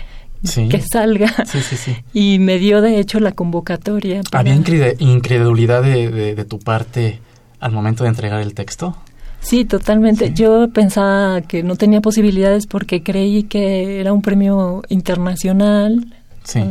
que 0.69 0.81
salga. 0.81 1.31
Sí, 1.45 1.61
sí, 1.61 1.77
sí. 1.77 1.95
Y 2.13 2.39
me 2.39 2.57
dio 2.57 2.81
de 2.81 2.99
hecho 2.99 3.19
la 3.19 3.31
convocatoria. 3.31 4.21
¿Había 4.31 4.55
incredulidad 4.55 5.83
de, 5.83 6.09
de, 6.35 6.45
tu 6.45 6.59
parte 6.59 7.19
al 7.59 7.71
momento 7.71 8.03
de 8.03 8.09
entregar 8.09 8.41
el 8.41 8.53
texto? 8.53 8.97
Sí, 9.39 9.65
totalmente. 9.65 10.33
Yo 10.33 10.69
pensaba 10.69 11.41
que 11.41 11.61
no 11.61 11.75
tenía 11.75 12.01
posibilidades 12.01 12.65
porque 12.65 13.03
creí 13.03 13.43
que 13.43 13.99
era 13.99 14.11
un 14.11 14.23
premio 14.23 14.81
internacional 14.89 16.07
Sí. 16.45 16.61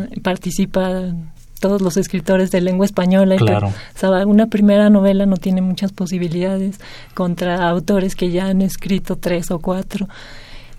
Todos 1.65 1.81
los 1.81 1.97
escritores 1.97 2.51
de 2.51 2.61
lengua 2.61 2.85
española. 2.85 3.37
Claro. 3.37 3.73
una 4.27 4.49
primera 4.49 4.91
novela 4.91 5.25
no 5.25 5.39
tiene 5.39 5.63
muchas 5.63 5.93
posibilidades 5.93 6.79
contra 7.15 7.67
autores 7.67 8.15
que 8.17 8.31
ya 8.31 8.49
han 8.49 8.61
escrito 8.61 9.17
tres 9.17 9.51
o 9.51 9.61
cuatro. 9.61 10.07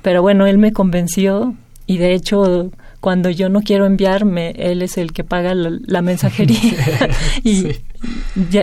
Pero 0.03 0.21
bueno, 0.21 0.45
él 0.45 0.59
me 0.59 0.73
convenció 0.73 1.55
y 1.87 1.97
de 1.97 2.13
hecho 2.13 2.69
cuando 2.99 3.31
yo 3.31 3.49
no 3.49 3.61
quiero 3.61 3.87
enviarme, 3.87 4.53
él 4.57 4.83
es 4.83 4.99
el 4.99 5.11
que 5.11 5.23
paga 5.23 5.55
la, 5.55 6.03
mensajería. 6.03 6.59
y 7.43 7.69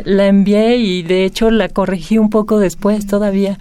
la 0.05 0.29
envié 0.29 0.77
y 0.77 1.03
de 1.03 1.25
hecho 1.25 1.51
la 1.51 1.69
corregí 1.69 2.19
un 2.19 2.31
poco 2.31 2.61
después 2.61 3.09
todavía. 3.09 3.59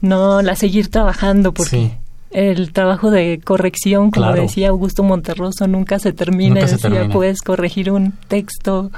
No 0.00 0.40
la 0.40 0.56
seguir 0.56 0.88
trabajando 0.88 1.52
porque 1.52 1.98
el 2.30 2.72
trabajo 2.72 3.10
de 3.10 3.40
corrección, 3.42 4.10
como 4.10 4.32
decía 4.32 4.68
Augusto 4.68 5.02
Monterroso, 5.02 5.66
nunca 5.66 5.98
se 5.98 6.12
termina. 6.12 6.60
decía, 6.60 7.08
puedes 7.08 7.42
corregir 7.42 7.90
un 7.90 8.12
texto 8.28 8.90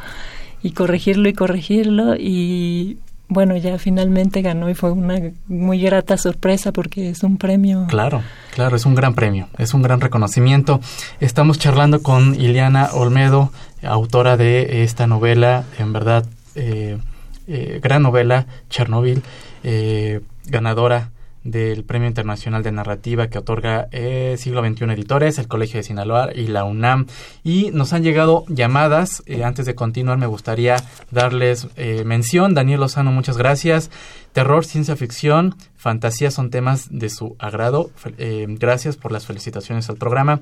y 0.63 0.73
corregirlo 0.73 1.29
y 1.29 1.33
corregirlo 1.33 2.15
y 2.17 2.99
bueno, 3.33 3.57
ya 3.57 3.79
finalmente 3.79 4.43
ganó 4.43 4.69
y 4.69 4.75
fue 4.75 4.93
una 4.93 5.19
muy 5.49 5.81
grata 5.81 6.19
sorpresa 6.19 6.71
porque 6.73 7.09
es 7.09 7.23
un 7.23 7.39
premio. 7.39 7.87
Claro, 7.89 8.23
claro, 8.55 8.77
es 8.77 8.85
un 8.85 8.95
gran 8.95 9.15
premio, 9.15 9.49
es 9.57 9.73
un 9.73 9.81
gran 9.81 10.01
reconocimiento. 10.01 10.81
Estamos 11.19 11.59
charlando 11.59 12.03
con 12.03 12.35
Iliana 12.35 12.91
Olmedo, 12.93 13.51
autora 13.83 14.37
de 14.37 14.83
esta 14.83 15.07
novela, 15.07 15.65
en 15.79 15.95
verdad, 15.95 16.27
eh, 16.55 16.99
eh, 17.47 17.81
gran 17.83 18.03
novela, 18.03 18.47
Chernobyl, 18.69 19.23
eh, 19.65 20.21
ganadora 20.45 21.11
del 21.45 21.85
Premio 21.85 22.09
Internacional 22.09 22.63
de 22.63 22.73
Narrativa 22.73 23.29
que 23.29 23.39
otorga 23.39 23.89
eh, 23.91 24.37
Siglo 24.39 24.65
XXI 24.65 24.85
Editores, 24.93 25.39
el 25.39 25.49
Colegio 25.49 25.79
de 25.79 25.85
Sinaloa 25.85 26.31
y 26.35 26.47
la 26.47 26.65
UNAM. 26.65 27.07
Y 27.43 27.71
nos 27.73 27.93
han 27.93 28.03
llegado 28.03 28.45
llamadas. 28.49 29.23
Eh, 29.27 29.45
antes 29.45 29.67
de 29.67 29.75
continuar, 29.75 30.19
me 30.19 30.27
gustaría 30.27 30.77
darles 31.11 31.69
eh, 31.77 32.05
mención. 32.05 32.55
Daniel 32.55 32.81
Lozano, 32.81 33.11
muchas 33.13 33.37
gracias. 33.37 33.91
Terror, 34.33 34.65
ciencia 34.65 34.97
ficción, 34.97 35.57
fantasía 35.77 36.31
son 36.31 36.51
temas 36.51 36.89
de 36.91 37.11
su 37.11 37.37
agrado. 37.39 37.91
gracias 38.17 38.97
por 38.97 39.13
las 39.13 39.27
felicitaciones 39.27 39.91
al 39.91 39.97
programa. 39.97 40.41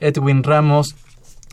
Edwin 0.00 0.42
Ramos, 0.42 0.96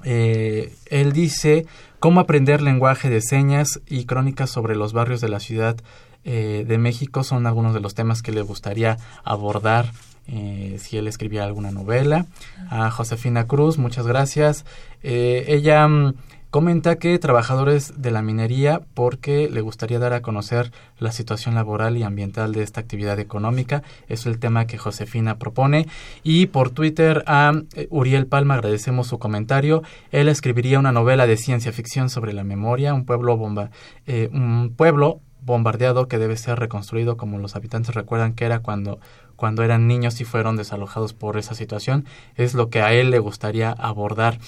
él 0.04 1.14
dice, 1.14 1.68
¿cómo 2.00 2.22
aprender 2.22 2.64
lenguaje 2.64 3.12
de 3.12 3.22
señas 3.22 3.82
y 3.88 4.06
crónicas 4.06 4.50
sobre 4.50 4.76
los 4.76 4.94
barrios 4.94 5.22
de 5.22 5.30
la 5.30 5.40
ciudad 5.40 5.78
eh, 6.26 6.66
de 6.68 6.78
México 6.80 7.24
son 7.24 7.46
algunos 7.46 7.76
de 7.76 7.80
los 7.80 7.94
temas 7.94 8.24
que 8.24 8.32
le 8.32 8.42
gustaría 8.42 8.98
abordar 9.24 9.92
eh, 10.28 10.78
si 10.80 10.98
él 10.98 11.08
escribía 11.08 11.44
alguna 11.44 11.70
novela. 11.70 12.26
A 12.72 12.90
Josefina 12.90 13.46
Cruz, 13.46 13.78
muchas 13.78 14.08
gracias. 14.08 14.66
Eh, 15.04 15.46
ella 15.48 15.88
mm, 15.88 16.16
comenta 16.50 16.96
que 16.96 17.20
trabajadores 17.20 18.02
de 18.02 18.10
la 18.10 18.24
minería 18.24 18.82
porque 18.96 19.52
le 19.52 19.62
gustaría 19.62 20.00
dar 20.00 20.14
a 20.14 20.24
conocer 20.24 20.72
la 20.98 21.12
situación 21.12 21.54
laboral 21.54 21.96
y 21.96 22.02
ambiental 22.02 22.54
de 22.54 22.64
esta 22.64 22.82
actividad 22.82 23.20
económica. 23.20 23.84
Es 24.08 24.26
el 24.26 24.40
tema 24.40 24.66
que 24.66 24.80
Josefina 24.80 25.38
propone. 25.38 25.86
Y 26.24 26.48
por 26.48 26.72
Twitter 26.72 27.24
a 27.28 27.52
Uriel 27.92 28.26
Palma 28.26 28.56
agradecemos 28.56 29.06
su 29.06 29.20
comentario. 29.20 29.84
Él 30.12 30.28
escribiría 30.28 30.80
una 30.80 30.92
novela 30.92 31.28
de 31.28 31.38
ciencia 31.38 31.72
ficción 31.72 32.10
sobre 32.10 32.34
la 32.34 32.44
memoria, 32.44 32.96
un 32.96 33.06
pueblo 33.06 33.38
bomba, 33.38 33.70
un 34.08 34.74
pueblo 34.76 35.22
bombardeado 35.46 36.08
que 36.08 36.18
debe 36.18 36.36
ser 36.38 36.60
reconstruido 36.60 37.18
como 37.18 37.38
los 37.38 37.56
habitantes 37.56 37.94
recuerdan 37.94 38.34
que 38.34 38.46
era 38.46 38.60
cuando, 38.60 39.00
cuando 39.36 39.64
eran 39.64 39.88
niños 39.88 40.20
y 40.20 40.26
fueron 40.26 40.58
desalojados 40.58 41.14
por 41.14 41.38
esa 41.38 41.54
situación. 41.54 42.06
Es 42.36 42.56
lo 42.56 42.70
que 42.70 42.82
a 42.82 42.94
él 42.94 43.12
le 43.12 43.20
gustaría 43.20 43.72
abordar. 43.72 44.40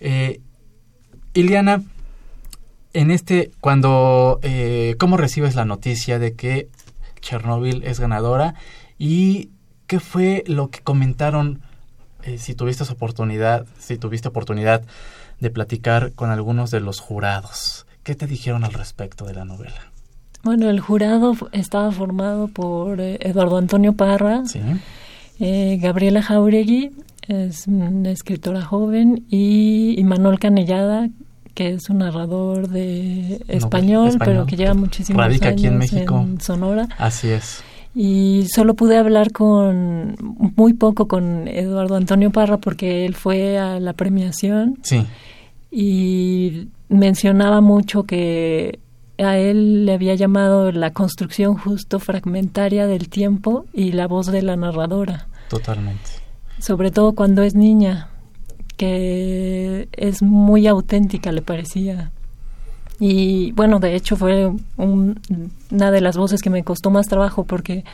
Eh, 0.00 0.40
Iliana, 1.34 1.82
en 2.94 3.10
este, 3.10 3.50
cuando, 3.60 4.40
eh, 4.42 4.96
¿cómo 4.98 5.18
recibes 5.18 5.54
la 5.54 5.66
noticia 5.66 6.18
de 6.18 6.34
que 6.34 6.68
Chernobyl 7.20 7.82
es 7.84 8.00
ganadora? 8.00 8.54
¿Y 8.98 9.50
qué 9.86 10.00
fue 10.00 10.44
lo 10.46 10.70
que 10.70 10.80
comentaron, 10.80 11.60
eh, 12.22 12.38
si 12.38 12.54
tuviste 12.54 12.84
oportunidad, 12.90 13.66
si 13.78 13.98
tuviste 13.98 14.28
oportunidad 14.28 14.82
de 15.40 15.50
platicar 15.50 16.12
con 16.14 16.30
algunos 16.30 16.70
de 16.70 16.80
los 16.80 17.00
jurados? 17.00 17.86
¿Qué 18.02 18.14
te 18.14 18.26
dijeron 18.26 18.64
al 18.64 18.72
respecto 18.72 19.26
de 19.26 19.34
la 19.34 19.44
novela? 19.44 19.87
Bueno, 20.42 20.70
el 20.70 20.80
jurado 20.80 21.34
estaba 21.52 21.90
formado 21.90 22.48
por 22.48 23.00
eh, 23.00 23.18
Eduardo 23.20 23.58
Antonio 23.58 23.92
Parra 23.92 24.42
eh, 25.40 25.78
Gabriela 25.80 26.22
Jauregui 26.22 26.90
es 27.28 27.66
una 27.66 28.10
escritora 28.10 28.62
joven 28.62 29.24
y, 29.28 30.00
Manuel 30.02 30.38
Canellada, 30.38 31.10
que 31.52 31.74
es 31.74 31.90
un 31.90 31.98
narrador 31.98 32.68
de 32.68 33.44
español, 33.48 34.16
pero 34.18 34.46
que 34.46 34.56
lleva 34.56 34.72
muchísimos 34.72 35.22
Radica 35.22 35.48
años 35.48 35.58
aquí 35.58 35.66
en 35.66 35.76
México. 35.76 36.26
Sonora. 36.40 36.88
Así 36.96 37.28
es. 37.28 37.62
Y 37.94 38.46
solo 38.50 38.74
pude 38.74 38.96
hablar 38.96 39.32
con 39.32 40.16
muy 40.56 40.72
poco 40.72 41.06
con 41.06 41.48
Eduardo 41.48 41.96
Antonio 41.96 42.30
Parra 42.30 42.56
porque 42.56 43.04
él 43.04 43.14
fue 43.14 43.58
a 43.58 43.78
la 43.78 43.92
premiación. 43.92 44.78
Sí. 44.82 45.04
Y 45.70 46.68
mencionaba 46.88 47.60
mucho 47.60 48.04
que 48.04 48.78
a 49.18 49.36
él 49.36 49.86
le 49.86 49.92
había 49.92 50.14
llamado 50.14 50.70
la 50.72 50.92
construcción 50.92 51.56
justo 51.56 51.98
fragmentaria 51.98 52.86
del 52.86 53.08
tiempo 53.08 53.66
y 53.72 53.92
la 53.92 54.06
voz 54.06 54.26
de 54.26 54.42
la 54.42 54.56
narradora. 54.56 55.26
Totalmente. 55.48 56.10
Sobre 56.58 56.90
todo 56.90 57.12
cuando 57.14 57.42
es 57.42 57.54
niña, 57.54 58.08
que 58.76 59.88
es 59.92 60.22
muy 60.22 60.66
auténtica, 60.66 61.32
le 61.32 61.42
parecía. 61.42 62.10
Y 63.00 63.52
bueno, 63.52 63.80
de 63.80 63.94
hecho 63.94 64.16
fue 64.16 64.52
una 64.76 65.90
de 65.90 66.00
las 66.00 66.16
voces 66.16 66.40
que 66.40 66.50
me 66.50 66.64
costó 66.64 66.90
más 66.90 67.06
trabajo 67.06 67.44
porque 67.44 67.84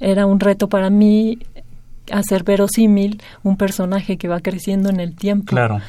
era 0.00 0.26
un 0.26 0.40
reto 0.40 0.68
para 0.68 0.90
mí 0.90 1.38
hacer 2.10 2.44
verosímil 2.44 3.20
un 3.42 3.56
personaje 3.56 4.16
que 4.16 4.28
va 4.28 4.40
creciendo 4.40 4.88
en 4.88 5.00
el 5.00 5.14
tiempo. 5.14 5.46
Claro 5.46 5.80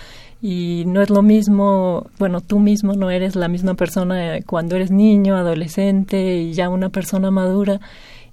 y 0.41 0.83
no 0.87 1.01
es 1.01 1.09
lo 1.09 1.21
mismo, 1.21 2.07
bueno, 2.17 2.39
tú 2.39 2.59
mismo 2.59 2.93
no 2.93 3.09
eres 3.09 3.35
la 3.35 3.49
misma 3.49 3.73
persona 3.73 4.39
cuando 4.45 4.75
eres 4.77 4.89
niño, 4.89 5.35
adolescente 5.35 6.37
y 6.37 6.53
ya 6.53 6.69
una 6.69 6.89
persona 6.89 7.29
madura. 7.29 7.81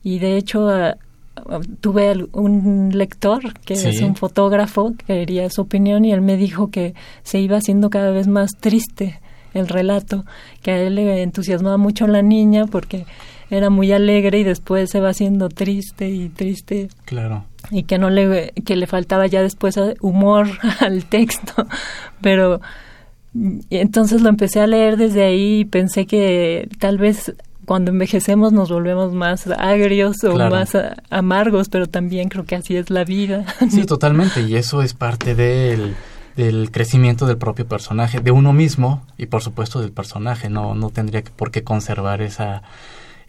Y 0.05 0.21
de 0.21 0.37
hecho 0.37 0.69
ah, 0.69 0.97
ah, 1.37 1.61
tuve 1.81 2.29
un 2.33 2.91
lector 2.95 3.55
que 3.61 3.75
es 3.75 4.01
un 4.03 4.15
fotógrafo, 4.15 4.95
que 4.99 5.05
quería 5.07 5.51
su 5.51 5.63
opinión 5.63 6.05
y 6.05 6.13
él 6.13 6.21
me 6.21 6.37
dijo 6.37 6.71
que 6.71 6.95
se 7.25 7.41
iba 7.41 7.57
haciendo 7.57 7.91
cada 7.91 8.13
vez 8.13 8.29
más 8.29 8.53
triste 8.53 9.21
el 9.53 9.67
relato, 9.67 10.25
que 10.63 10.71
a 10.71 10.79
él 10.79 10.97
le 10.97 11.23
entusiasmaba 11.23 11.77
mucho 11.77 12.07
la 12.07 12.23
niña 12.23 12.67
porque 12.67 13.07
era 13.51 13.71
muy 13.71 13.93
alegre 13.93 14.41
y 14.41 14.45
después 14.45 14.91
se 14.91 15.01
va 15.01 15.11
haciendo 15.11 15.49
triste 15.49 16.09
y 16.09 16.29
triste. 16.29 16.89
Claro. 17.05 17.45
Y 17.71 17.85
que 17.85 17.99
no 17.99 18.11
le 18.11 18.53
que 18.65 18.77
le 18.77 18.87
faltaba 18.87 19.27
ya 19.27 19.43
después 19.43 19.79
humor 20.01 20.49
al 20.81 21.05
texto, 21.05 21.67
pero 22.21 22.61
entonces 23.71 24.23
lo 24.23 24.29
empecé 24.29 24.61
a 24.61 24.67
leer 24.67 24.97
desde 24.97 25.25
ahí 25.25 25.61
y 25.61 25.65
pensé 25.65 26.07
que 26.07 26.69
tal 26.79 26.99
vez 26.99 27.35
cuando 27.67 27.91
envejecemos 27.91 28.53
nos 28.53 28.71
volvemos 28.71 29.13
más 29.13 29.49
agrios 29.49 30.23
o 30.25 30.37
más 30.37 30.73
amargos, 31.11 31.69
pero 31.69 31.87
también 31.89 32.29
creo 32.29 32.45
que 32.45 32.55
así 32.55 32.77
es 32.77 32.91
la 32.91 33.05
vida. 33.05 33.45
Sí, 33.71 33.85
totalmente, 33.85 34.43
y 34.43 34.55
eso 34.55 34.83
es 34.83 34.95
parte 34.95 35.35
del, 35.35 35.97
del 36.37 36.71
crecimiento 36.71 37.27
del 37.27 37.37
propio 37.37 37.67
personaje, 37.67 38.21
de 38.21 38.31
uno 38.31 38.53
mismo 38.53 39.03
y 39.19 39.27
por 39.27 39.43
supuesto 39.43 39.81
del 39.81 39.91
personaje, 39.91 40.49
no, 40.49 40.75
no 40.75 40.91
tendría 40.91 41.23
por 41.35 41.51
qué 41.51 41.65
conservar 41.65 42.23
esa 42.23 42.63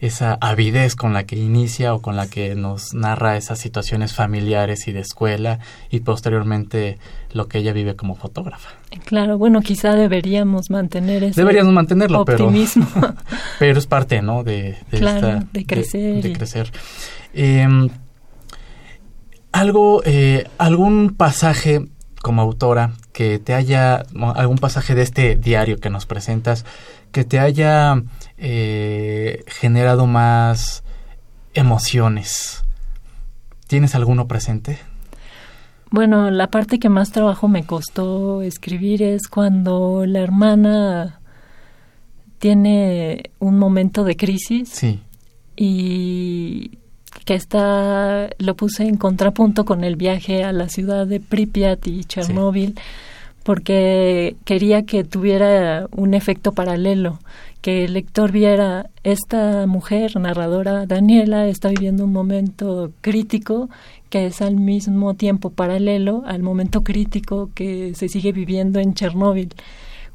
esa 0.00 0.38
avidez 0.40 0.94
con 0.94 1.12
la 1.12 1.24
que 1.24 1.36
inicia 1.36 1.92
o 1.92 2.00
con 2.00 2.14
la 2.14 2.28
que 2.28 2.54
nos 2.54 2.94
narra 2.94 3.36
esas 3.36 3.58
situaciones 3.58 4.14
familiares 4.14 4.86
y 4.86 4.92
de 4.92 5.00
escuela 5.00 5.58
y 5.90 6.00
posteriormente 6.00 6.98
lo 7.32 7.48
que 7.48 7.58
ella 7.58 7.72
vive 7.72 7.96
como 7.96 8.14
fotógrafa. 8.14 8.70
Claro, 9.04 9.38
bueno, 9.38 9.60
quizá 9.60 9.94
deberíamos 9.94 10.70
mantener 10.70 11.24
ese 11.24 11.40
deberíamos 11.40 11.72
mantenerlo, 11.72 12.20
optimismo. 12.20 12.86
pero 12.94 13.14
pero 13.58 13.78
es 13.78 13.86
parte, 13.86 14.22
¿no? 14.22 14.44
De, 14.44 14.76
de 14.90 15.66
crecer, 15.66 16.22
de, 16.22 16.32
crecer. 16.32 16.72
Em, 17.34 17.88
algo, 19.50 20.02
eh, 20.04 20.46
algún 20.58 21.14
pasaje 21.16 21.88
como 22.22 22.42
autora 22.42 22.92
que 23.12 23.38
te 23.38 23.54
haya, 23.54 24.04
algún 24.34 24.58
pasaje 24.58 24.94
de 24.94 25.02
este 25.02 25.36
diario 25.36 25.78
que 25.78 25.90
nos 25.90 26.06
presentas 26.06 26.64
que 27.12 27.24
te 27.24 27.38
haya 27.38 28.02
eh, 28.36 29.44
generado 29.46 30.06
más 30.06 30.82
emociones. 31.54 32.64
¿Tienes 33.66 33.94
alguno 33.94 34.28
presente? 34.28 34.78
Bueno, 35.90 36.30
la 36.30 36.50
parte 36.50 36.78
que 36.78 36.88
más 36.88 37.12
trabajo 37.12 37.48
me 37.48 37.64
costó 37.64 38.42
escribir 38.42 39.02
es 39.02 39.26
cuando 39.28 40.04
la 40.06 40.20
hermana 40.20 41.20
tiene 42.38 43.30
un 43.38 43.58
momento 43.58 44.04
de 44.04 44.16
crisis. 44.16 44.68
Sí. 44.68 45.00
Y 45.56 46.77
que 47.24 47.34
está, 47.34 48.30
lo 48.38 48.54
puse 48.56 48.84
en 48.84 48.96
contrapunto 48.96 49.64
con 49.64 49.84
el 49.84 49.96
viaje 49.96 50.44
a 50.44 50.52
la 50.52 50.68
ciudad 50.68 51.06
de 51.06 51.20
Pripyat 51.20 51.86
y 51.86 52.04
Chernóbil 52.04 52.74
porque 53.48 54.36
quería 54.44 54.82
que 54.82 55.04
tuviera 55.04 55.86
un 55.96 56.12
efecto 56.12 56.52
paralelo, 56.52 57.18
que 57.62 57.86
el 57.86 57.94
lector 57.94 58.30
viera 58.30 58.90
esta 59.04 59.66
mujer 59.66 60.16
narradora 60.20 60.84
Daniela 60.84 61.48
está 61.48 61.70
viviendo 61.70 62.04
un 62.04 62.12
momento 62.12 62.92
crítico 63.00 63.70
que 64.10 64.26
es 64.26 64.42
al 64.42 64.56
mismo 64.56 65.14
tiempo 65.14 65.48
paralelo 65.48 66.24
al 66.26 66.42
momento 66.42 66.82
crítico 66.82 67.48
que 67.54 67.94
se 67.94 68.10
sigue 68.10 68.32
viviendo 68.32 68.80
en 68.80 68.92
Chernóbil. 68.92 69.54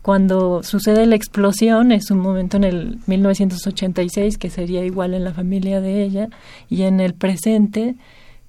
Cuando 0.03 0.63
sucede 0.63 1.05
la 1.05 1.15
explosión 1.15 1.93
es 1.93 2.11
un 2.11 2.19
momento 2.19 2.57
en 2.57 2.65
el 2.65 2.99
1986 3.07 4.37
que 4.37 4.49
sería 4.49 4.83
igual 4.83 5.13
en 5.13 5.23
la 5.23 5.33
familia 5.33 5.79
de 5.79 6.03
ella 6.03 6.27
y 6.69 6.81
en 6.83 6.99
el 6.99 7.13
presente 7.13 7.95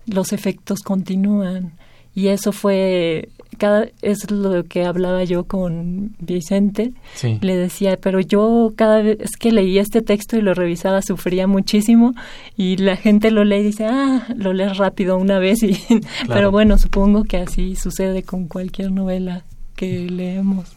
los 0.05 0.33
efectos 0.33 0.81
continúan. 0.81 1.75
Y 2.13 2.29
eso 2.29 2.51
fue 2.51 3.29
cada 3.57 3.87
es 4.03 4.33
lo 4.33 4.65
que 4.65 4.85
hablaba 4.85 5.23
yo 5.23 5.45
con 5.45 6.17
Vicente 6.19 6.93
le 7.23 7.57
decía 7.57 7.99
pero 8.01 8.19
yo 8.19 8.73
cada 8.75 9.01
vez 9.01 9.37
que 9.39 9.53
leía 9.53 9.81
este 9.81 10.03
texto 10.03 10.37
y 10.37 10.41
lo 10.41 10.55
revisaba 10.55 11.03
sufría 11.03 11.47
muchísimo 11.47 12.15
y 12.57 12.79
la 12.79 12.97
gente 12.97 13.31
lo 13.31 13.45
lee 13.45 13.59
y 13.59 13.63
dice 13.63 13.87
ah 13.87 14.27
lo 14.35 14.53
lees 14.53 14.77
rápido 14.77 15.17
una 15.17 15.39
vez 15.39 15.63
y 15.63 15.79
pero 16.27 16.51
bueno 16.51 16.79
supongo 16.79 17.23
que 17.23 17.37
así 17.37 17.77
sucede 17.77 18.25
con 18.25 18.49
cualquier 18.49 18.91
novela 18.91 19.45
que 19.77 20.11
leemos 20.11 20.74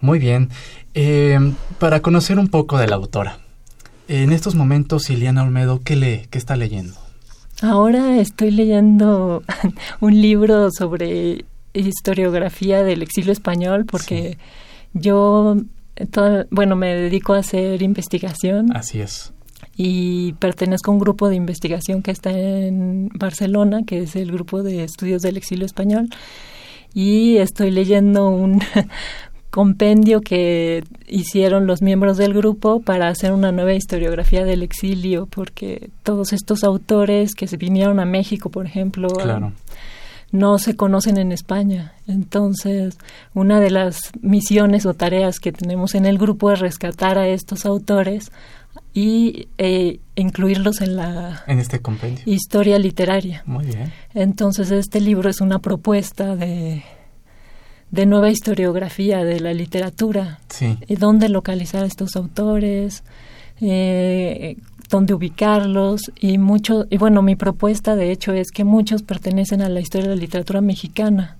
muy 0.00 0.18
bien 0.18 0.50
eh, 0.94 1.38
para 1.78 2.00
conocer 2.00 2.38
un 2.38 2.48
poco 2.48 2.78
de 2.78 2.86
la 2.86 2.96
autora 2.96 3.38
en 4.08 4.32
estos 4.32 4.54
momentos 4.54 5.10
Iliana 5.10 5.42
Olmedo 5.42 5.80
qué 5.84 5.96
lee 5.96 6.26
qué 6.30 6.38
está 6.38 6.56
leyendo 6.56 6.94
Ahora 7.62 8.18
estoy 8.18 8.50
leyendo 8.50 9.42
un 10.00 10.20
libro 10.20 10.70
sobre 10.70 11.44
historiografía 11.74 12.82
del 12.82 13.02
exilio 13.02 13.32
español 13.32 13.84
porque 13.84 14.38
yo, 14.94 15.56
bueno, 16.50 16.76
me 16.76 16.94
dedico 16.94 17.34
a 17.34 17.38
hacer 17.38 17.82
investigación. 17.82 18.74
Así 18.74 19.00
es. 19.00 19.32
Y 19.76 20.32
pertenezco 20.34 20.90
a 20.90 20.94
un 20.94 21.00
grupo 21.00 21.28
de 21.28 21.36
investigación 21.36 22.02
que 22.02 22.10
está 22.10 22.30
en 22.30 23.08
Barcelona, 23.14 23.82
que 23.86 24.00
es 24.00 24.16
el 24.16 24.32
grupo 24.32 24.62
de 24.62 24.84
estudios 24.84 25.20
del 25.20 25.36
exilio 25.36 25.66
español. 25.66 26.08
Y 26.94 27.36
estoy 27.36 27.70
leyendo 27.70 28.28
un, 28.30 28.62
compendio 29.50 30.20
que 30.20 30.84
hicieron 31.08 31.66
los 31.66 31.82
miembros 31.82 32.16
del 32.16 32.32
grupo 32.34 32.80
para 32.80 33.08
hacer 33.08 33.32
una 33.32 33.52
nueva 33.52 33.74
historiografía 33.74 34.44
del 34.44 34.62
exilio, 34.62 35.26
porque 35.26 35.90
todos 36.02 36.32
estos 36.32 36.64
autores 36.64 37.34
que 37.34 37.48
se 37.48 37.56
vinieron 37.56 38.00
a 38.00 38.04
México, 38.04 38.48
por 38.50 38.66
ejemplo, 38.66 39.08
no 40.32 40.58
se 40.58 40.76
conocen 40.76 41.18
en 41.18 41.32
España. 41.32 41.94
Entonces, 42.06 42.96
una 43.34 43.58
de 43.60 43.70
las 43.70 44.12
misiones 44.22 44.86
o 44.86 44.94
tareas 44.94 45.40
que 45.40 45.52
tenemos 45.52 45.94
en 45.94 46.06
el 46.06 46.18
grupo 46.18 46.52
es 46.52 46.60
rescatar 46.60 47.18
a 47.18 47.26
estos 47.26 47.66
autores 47.66 48.30
y 48.94 49.48
eh, 49.58 49.98
incluirlos 50.14 50.80
en 50.80 50.94
la 50.94 51.42
en 51.48 51.58
este 51.58 51.80
compendio. 51.80 52.22
historia 52.26 52.78
literaria. 52.78 53.42
Muy 53.46 53.66
bien. 53.66 53.92
Entonces, 54.14 54.70
este 54.70 55.00
libro 55.00 55.28
es 55.28 55.40
una 55.40 55.58
propuesta 55.58 56.36
de 56.36 56.84
de 57.90 58.06
nueva 58.06 58.30
historiografía 58.30 59.24
de 59.24 59.40
la 59.40 59.52
literatura. 59.52 60.38
Y 60.86 60.96
dónde 60.96 61.28
localizar 61.28 61.84
estos 61.84 62.16
autores, 62.16 63.02
eh, 63.60 64.56
dónde 64.88 65.14
ubicarlos 65.14 66.10
y 66.20 66.38
mucho 66.38 66.86
y 66.90 66.98
bueno 66.98 67.22
mi 67.22 67.36
propuesta 67.36 67.94
de 67.94 68.10
hecho 68.10 68.32
es 68.32 68.50
que 68.50 68.64
muchos 68.64 69.02
pertenecen 69.02 69.62
a 69.62 69.68
la 69.68 69.80
historia 69.80 70.08
de 70.08 70.16
la 70.16 70.20
literatura 70.20 70.60
mexicana 70.60 71.36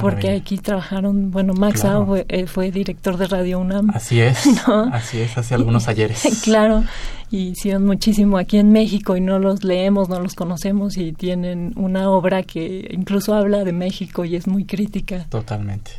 porque 0.00 0.30
aquí 0.30 0.58
trabajaron 0.58 1.30
bueno 1.30 1.54
Max 1.54 1.84
eh, 2.28 2.46
fue, 2.46 2.70
director 2.70 3.16
de 3.16 3.26
Radio 3.26 3.58
UNAM. 3.58 3.90
Así 3.90 4.20
es 4.20 4.46
así 4.92 5.20
es 5.20 5.36
hace 5.36 5.54
algunos 5.54 5.88
ayeres. 5.88 6.22
claro 6.44 6.84
y 7.30 7.48
hicieron 7.48 7.84
muchísimo 7.84 8.38
aquí 8.38 8.58
en 8.58 8.70
México 8.72 9.16
y 9.16 9.20
no 9.20 9.38
los 9.38 9.64
leemos 9.64 10.08
no 10.08 10.20
los 10.20 10.34
conocemos 10.34 10.96
y 10.96 11.12
tienen 11.12 11.72
una 11.76 12.10
obra 12.10 12.42
que 12.42 12.88
incluso 12.92 13.34
habla 13.34 13.64
de 13.64 13.72
México 13.72 14.24
y 14.24 14.36
es 14.36 14.46
muy 14.46 14.64
crítica. 14.64 15.26
Totalmente. 15.28 15.90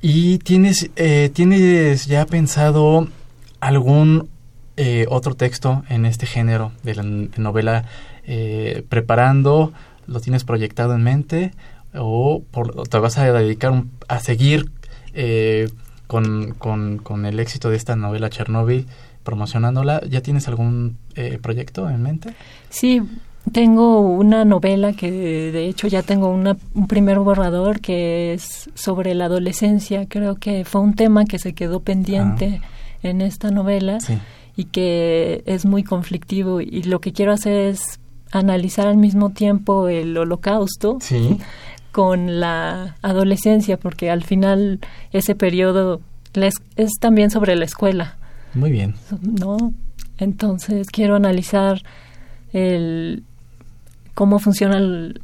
Y 0.00 0.38
tienes 0.38 0.90
eh, 0.96 1.30
tienes 1.32 2.06
ya 2.06 2.26
pensado 2.26 3.08
algún 3.60 4.28
eh, 4.76 5.06
otro 5.08 5.34
texto 5.34 5.84
en 5.88 6.04
este 6.04 6.26
género 6.26 6.72
de 6.82 6.94
la 6.96 7.02
novela 7.02 7.84
eh, 8.26 8.84
preparando 8.88 9.72
lo 10.06 10.20
tienes 10.20 10.44
proyectado 10.44 10.94
en 10.94 11.02
mente 11.02 11.52
o 11.96 12.42
te 12.88 12.98
vas 12.98 13.18
a 13.18 13.32
dedicar 13.32 13.84
a 14.08 14.18
seguir 14.20 14.70
eh, 15.14 15.68
con, 16.06 16.54
con, 16.54 17.26
el 17.26 17.40
éxito 17.40 17.70
de 17.70 17.76
esta 17.76 17.96
novela 17.96 18.30
Chernobyl 18.30 18.86
promocionándola. 19.22 20.02
¿Ya 20.08 20.20
tienes 20.20 20.48
algún 20.48 20.98
eh, 21.14 21.38
proyecto 21.40 21.88
en 21.88 22.02
mente? 22.02 22.34
Sí, 22.68 23.00
tengo 23.52 24.00
una 24.00 24.44
novela 24.44 24.92
que 24.92 25.10
de 25.10 25.66
hecho 25.68 25.86
ya 25.86 26.02
tengo 26.02 26.28
una, 26.28 26.56
un 26.74 26.86
primer 26.86 27.18
borrador 27.18 27.80
que 27.80 28.34
es 28.34 28.70
sobre 28.74 29.14
la 29.14 29.26
adolescencia. 29.26 30.06
Creo 30.06 30.36
que 30.36 30.64
fue 30.64 30.80
un 30.80 30.94
tema 30.94 31.24
que 31.24 31.38
se 31.38 31.54
quedó 31.54 31.80
pendiente 31.80 32.60
ah. 32.62 32.66
en 33.02 33.20
esta 33.20 33.50
novela 33.50 33.98
y 34.56 34.64
que 34.64 35.42
es 35.46 35.64
muy 35.64 35.82
conflictivo 35.82 36.60
y 36.60 36.82
lo 36.84 37.00
que 37.00 37.12
quiero 37.12 37.32
hacer 37.32 37.52
es 37.52 37.98
analizar 38.30 38.86
al 38.86 38.96
mismo 38.96 39.30
tiempo 39.30 39.88
el 39.88 40.16
holocausto 40.16 40.98
con 41.94 42.40
la 42.40 42.96
adolescencia, 43.02 43.76
porque 43.76 44.10
al 44.10 44.24
final 44.24 44.80
ese 45.12 45.36
periodo 45.36 46.00
es, 46.32 46.54
es 46.74 46.90
también 46.98 47.30
sobre 47.30 47.54
la 47.54 47.64
escuela. 47.64 48.16
Muy 48.52 48.72
bien. 48.72 48.96
¿No? 49.20 49.72
Entonces 50.18 50.88
quiero 50.90 51.14
analizar 51.14 51.82
el 52.52 53.22
cómo 54.14 54.40
funcionan 54.40 55.20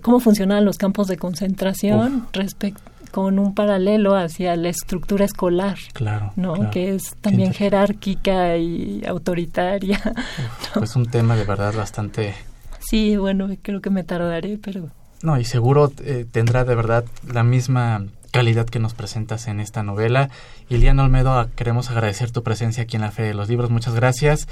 cómo 0.00 0.18
funcionan 0.18 0.64
los 0.64 0.78
campos 0.78 1.08
de 1.08 1.18
concentración 1.18 2.26
respecto 2.32 2.80
con 3.10 3.38
un 3.38 3.54
paralelo 3.54 4.16
hacia 4.16 4.56
la 4.56 4.70
estructura 4.70 5.26
escolar, 5.26 5.76
claro, 5.92 6.32
¿no? 6.36 6.70
Que 6.70 6.94
es 6.94 7.16
también 7.20 7.52
jerárquica 7.52 8.56
y 8.56 9.02
autoritaria. 9.06 10.00
pues 10.74 10.96
un 10.96 11.04
tema 11.04 11.36
de 11.36 11.44
verdad 11.44 11.74
bastante 11.74 12.34
Sí, 12.80 13.18
bueno, 13.18 13.50
creo 13.60 13.82
que 13.82 13.90
me 13.90 14.04
tardaré, 14.04 14.58
pero... 14.58 14.88
No, 15.24 15.40
y 15.40 15.44
seguro 15.46 15.90
eh, 16.04 16.26
tendrá 16.30 16.64
de 16.64 16.74
verdad 16.74 17.06
la 17.26 17.42
misma 17.42 18.04
calidad 18.30 18.66
que 18.66 18.78
nos 18.78 18.92
presentas 18.92 19.48
en 19.48 19.58
esta 19.58 19.82
novela. 19.82 20.28
Iliana 20.68 21.02
Olmedo, 21.02 21.48
queremos 21.56 21.90
agradecer 21.90 22.30
tu 22.30 22.42
presencia 22.42 22.82
aquí 22.82 22.96
en 22.96 23.02
la 23.02 23.10
Feria 23.10 23.30
de 23.30 23.34
los 23.34 23.48
Libros. 23.48 23.70
Muchas 23.70 23.94
gracias. 23.94 24.48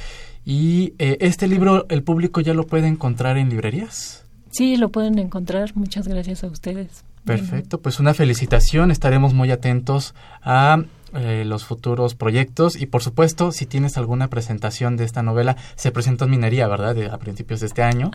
Y 0.47 0.95
eh, 0.99 1.19
este 1.21 1.47
libro, 1.47 1.85
¿el 1.91 2.03
público 2.03 2.41
ya 2.41 2.55
lo 2.55 2.65
puede 2.67 2.87
encontrar 2.87 3.37
en 3.37 3.51
librerías? 3.51 4.25
Sí, 4.51 4.79
lo 4.79 4.89
pueden 4.89 5.19
encontrar. 5.19 5.73
Muchas 5.75 6.09
gracias 6.09 6.43
a 6.43 6.47
ustedes. 6.47 7.05
Perfecto, 7.27 7.83
pues 7.83 8.01
una 8.01 8.15
felicitación. 8.15 8.91
Estaremos 8.91 9.35
muy 9.35 9.51
atentos 9.51 10.15
a 10.43 10.85
eh, 11.15 11.45
los 11.47 11.65
futuros 11.65 12.15
proyectos. 12.15 12.81
Y 12.81 12.87
por 12.87 13.03
supuesto 13.03 13.53
si 13.53 13.67
tienes 13.67 13.97
alguna 13.97 14.29
presentación 14.29 14.97
de 14.97 15.05
esta 15.05 15.23
novela 15.23 15.57
se 15.77 15.91
presentó 15.91 16.25
en 16.25 16.31
minería 16.33 16.69
verdad 16.69 16.97
a 17.13 17.19
principios 17.19 17.61
de 17.61 17.67
este 17.67 17.83
año. 17.83 18.11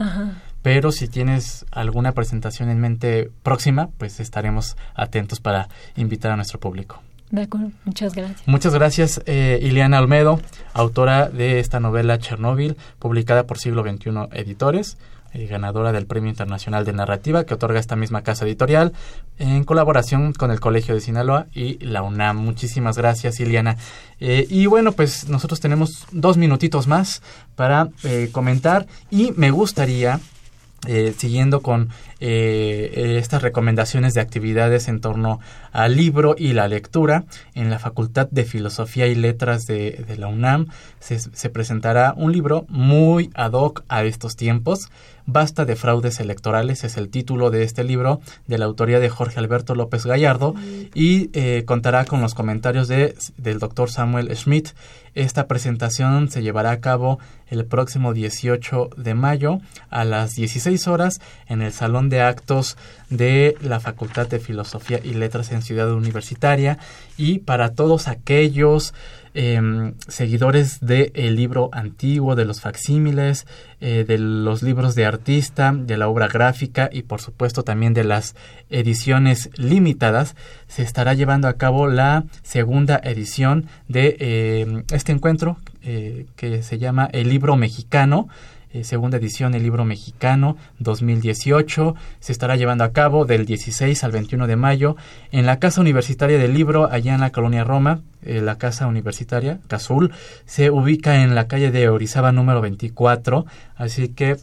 Pero 0.61 0.91
si 0.91 1.07
tienes 1.07 1.65
alguna 1.71 2.13
presentación 2.13 2.69
en 2.69 2.79
mente 2.79 3.31
próxima 3.43 3.89
pues 3.97 4.19
estaremos 4.19 4.77
atentos 4.95 5.39
para 5.39 5.69
invitar 5.95 6.31
a 6.31 6.35
nuestro 6.35 6.59
público. 6.59 7.01
De 7.29 7.41
acuerdo, 7.41 7.71
muchas 7.83 8.13
gracias. 8.13 8.47
Muchas 8.47 8.73
gracias, 8.73 9.21
eh, 9.25 9.59
Ileana 9.61 9.97
Almedo, 9.97 10.39
autora 10.73 11.27
de 11.27 11.59
esta 11.59 11.81
novela 11.81 12.17
Chernóbil, 12.19 12.77
publicada 12.99 13.45
por 13.45 13.57
Siglo 13.57 13.83
XXI 13.83 14.29
Editores. 14.31 14.97
Eh, 15.37 15.45
ganadora 15.45 15.91
del 15.91 16.07
Premio 16.07 16.31
Internacional 16.31 16.83
de 16.83 16.93
Narrativa 16.93 17.43
que 17.43 17.53
otorga 17.53 17.79
esta 17.79 17.95
misma 17.95 18.23
casa 18.23 18.43
editorial 18.43 18.93
en 19.37 19.65
colaboración 19.65 20.33
con 20.33 20.49
el 20.49 20.59
Colegio 20.59 20.95
de 20.95 21.01
Sinaloa 21.01 21.45
y 21.53 21.77
la 21.85 22.01
UNAM. 22.01 22.37
Muchísimas 22.37 22.97
gracias, 22.97 23.39
Iliana. 23.39 23.77
Eh, 24.19 24.47
y 24.49 24.65
bueno, 24.65 24.93
pues 24.93 25.29
nosotros 25.29 25.59
tenemos 25.59 26.07
dos 26.11 26.37
minutitos 26.37 26.87
más 26.87 27.21
para 27.55 27.89
eh, 28.03 28.29
comentar 28.31 28.87
y 29.11 29.31
me 29.33 29.51
gustaría 29.51 30.19
eh, 30.87 31.13
siguiendo 31.15 31.61
con 31.61 31.89
estas 32.19 33.43
recomendaciones 33.43 34.15
de 34.15 34.21
actividades 34.21 34.87
en 34.87 35.01
torno 35.01 35.39
al 35.71 35.95
libro 35.95 36.35
y 36.35 36.53
la 36.53 36.67
lectura, 36.67 37.25
en 37.53 37.69
la 37.69 37.77
Facultad 37.77 38.27
de 38.31 38.43
Filosofía 38.43 39.05
y 39.05 39.13
Letras 39.13 39.67
de, 39.67 40.03
la 40.17 40.27
UNAM 40.27 40.65
se, 40.99 41.49
presentará 41.51 42.15
un 42.17 42.31
libro 42.31 42.65
muy 42.69 43.29
ad 43.35 43.51
hoc 43.51 43.83
a 43.87 44.03
estos 44.03 44.35
tiempos. 44.35 44.89
Basta 45.29 45.65
de 45.65 45.75
fraudes 45.75 46.21
electorales 46.21 46.85
es 46.85 46.95
el 46.95 47.09
título 47.09 47.49
de 47.51 47.63
este 47.63 47.83
libro 47.83 48.21
de 48.45 48.57
la 48.57 48.63
autoría 48.63 49.01
de 49.01 49.09
Jorge 49.09 49.39
Alberto 49.39 49.75
López 49.75 50.05
Gallardo 50.05 50.55
y 50.95 51.29
eh, 51.33 51.65
contará 51.65 52.05
con 52.05 52.21
los 52.21 52.33
comentarios 52.33 52.87
de, 52.87 53.13
del 53.35 53.59
doctor 53.59 53.91
Samuel 53.91 54.33
Schmidt. 54.33 54.69
Esta 55.15 55.47
presentación 55.47 56.29
se 56.29 56.43
llevará 56.43 56.71
a 56.71 56.79
cabo 56.79 57.19
el 57.47 57.65
próximo 57.65 58.13
18 58.13 58.91
de 58.95 59.15
mayo 59.15 59.59
a 59.89 60.05
las 60.05 60.35
16 60.35 60.87
horas 60.87 61.19
en 61.47 61.61
el 61.61 61.73
Salón 61.73 62.07
de 62.07 62.21
Actos 62.21 62.77
de 63.09 63.57
la 63.59 63.81
Facultad 63.81 64.27
de 64.27 64.39
Filosofía 64.39 65.01
y 65.03 65.13
Letras 65.13 65.51
en 65.51 65.61
Ciudad 65.61 65.91
Universitaria 65.91 66.77
y 67.17 67.39
para 67.39 67.73
todos 67.73 68.07
aquellos 68.07 68.93
Em, 69.33 69.93
seguidores 70.07 70.79
del 70.79 71.35
libro 71.35 71.69
antiguo, 71.71 72.35
de 72.35 72.45
los 72.45 72.61
facsímiles, 72.61 73.45
eh, 73.81 74.05
de 74.07 74.17
los 74.17 74.63
libros 74.63 74.95
de 74.95 75.05
artista, 75.05 75.73
de 75.73 75.97
la 75.97 76.07
obra 76.07 76.27
gráfica 76.27 76.89
y 76.91 77.03
por 77.03 77.21
supuesto 77.21 77.63
también 77.63 77.93
de 77.93 78.03
las 78.03 78.35
ediciones 78.69 79.49
limitadas, 79.55 80.35
se 80.67 80.81
estará 80.83 81.13
llevando 81.13 81.47
a 81.47 81.53
cabo 81.53 81.87
la 81.87 82.23
segunda 82.41 82.99
edición 83.03 83.67
de 83.87 84.17
em, 84.19 84.83
este 84.91 85.11
encuentro 85.11 85.57
eh, 85.83 86.25
que 86.35 86.63
se 86.63 86.79
llama 86.79 87.09
El 87.11 87.29
libro 87.29 87.55
mexicano 87.55 88.27
eh, 88.73 88.83
segunda 88.83 89.17
edición 89.17 89.55
el 89.55 89.63
libro 89.63 89.85
mexicano 89.85 90.57
2018. 90.79 91.95
Se 92.19 92.31
estará 92.31 92.55
llevando 92.55 92.83
a 92.83 92.91
cabo 92.91 93.25
del 93.25 93.45
16 93.45 94.03
al 94.03 94.11
21 94.11 94.47
de 94.47 94.55
mayo 94.55 94.95
en 95.31 95.45
la 95.45 95.59
Casa 95.59 95.81
Universitaria 95.81 96.37
del 96.37 96.53
Libro, 96.53 96.91
allá 96.91 97.15
en 97.15 97.21
la 97.21 97.31
Colonia 97.31 97.63
Roma. 97.63 98.01
Eh, 98.23 98.41
la 98.41 98.57
Casa 98.57 98.87
Universitaria, 98.87 99.59
Cazul, 99.67 100.11
se 100.45 100.69
ubica 100.69 101.23
en 101.23 101.33
la 101.35 101.47
calle 101.47 101.71
de 101.71 101.89
Orizaba 101.89 102.31
número 102.31 102.61
24. 102.61 103.45
Así 103.75 104.09
que 104.09 104.37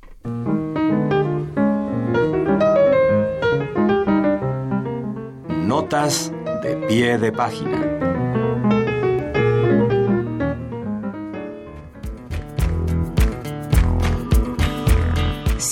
Notas 5.66 6.32
de 6.62 6.76
pie 6.88 7.18
de 7.18 7.32
página. 7.32 7.95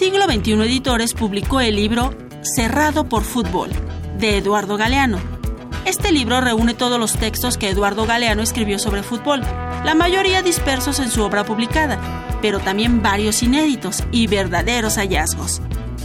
Siglo 0.05 0.27
XXI 0.27 0.53
Editores 0.65 1.15
publicó 1.15 1.63
el 1.63 1.77
libro 1.77 2.13
Cerrado 2.43 3.09
por 3.09 3.25
Fútbol, 3.25 3.71
de 4.19 4.37
Eduardo 4.37 4.77
Galeano. 4.77 5.17
Este 5.87 6.13
libro 6.13 6.43
reúne 6.43 6.75
todos 6.75 7.01
los 7.01 7.15
textos 7.15 7.57
que 7.57 7.71
Eduardo 7.71 8.05
Galeano 8.05 8.43
escribió 8.43 8.79
sobre 8.79 9.03
fútbol, 9.03 9.41
la 9.83 9.95
mayoría 9.95 10.43
dispersos 10.43 10.99
en 10.99 11.11
su 11.11 11.23
obra 11.23 11.45
publicada, 11.45 11.99
pero 12.43 12.61
también 12.61 13.03
varios 13.03 13.43
inéditos 13.43 14.05
y 14.13 14.27
verdaderos 14.27 14.99
hallazgos. 14.99 15.63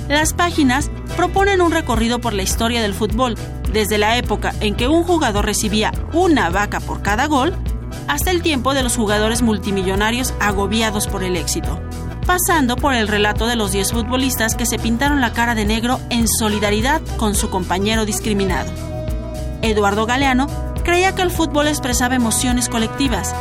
Las 0.07 0.33
páginas 0.33 0.89
proponen 1.17 1.59
un 1.59 1.73
recorrido 1.73 2.19
por 2.19 2.31
la 2.31 2.43
historia 2.43 2.81
del 2.81 2.93
fútbol, 2.93 3.35
desde 3.73 3.97
la 3.97 4.15
época 4.15 4.53
en 4.62 4.75
que 4.75 4.88
un 4.88 5.03
jugador 5.03 5.43
recibía 5.43 5.91
una 6.13 6.49
vaca 6.49 6.79
por 6.79 7.01
cada 7.01 7.25
gol, 7.25 7.53
hasta 8.07 8.31
el 8.31 8.41
tiempo 8.43 8.73
de 8.73 8.81
los 8.81 8.95
jugadores 8.95 9.41
multimillonarios 9.41 10.33
agobiados 10.39 11.07
por 11.07 11.21
el 11.21 11.35
éxito 11.35 11.81
pasando 12.30 12.76
por 12.76 12.94
el 12.94 13.08
relato 13.08 13.48
de 13.48 13.56
los 13.56 13.72
10 13.72 13.92
futbolistas 13.92 14.54
que 14.54 14.68
se 14.68 14.78
pintaron 14.78 15.20
la 15.20 15.34
cara 15.34 15.56
de 15.56 15.65
negro 15.65 16.00
en 16.12 16.28
solidaridad 16.28 17.02
con 17.18 17.34
su 17.34 17.50
compañero 17.50 18.06
discriminado. 18.06 18.72
Eduardo 19.63 20.06
Galeano 20.06 20.46
creía 20.84 21.15
que 21.15 21.24
el 21.24 21.32
fútbol 21.32 21.68
expresaba 21.68 22.13
emociones 22.13 22.70
colectivas, 22.70 23.34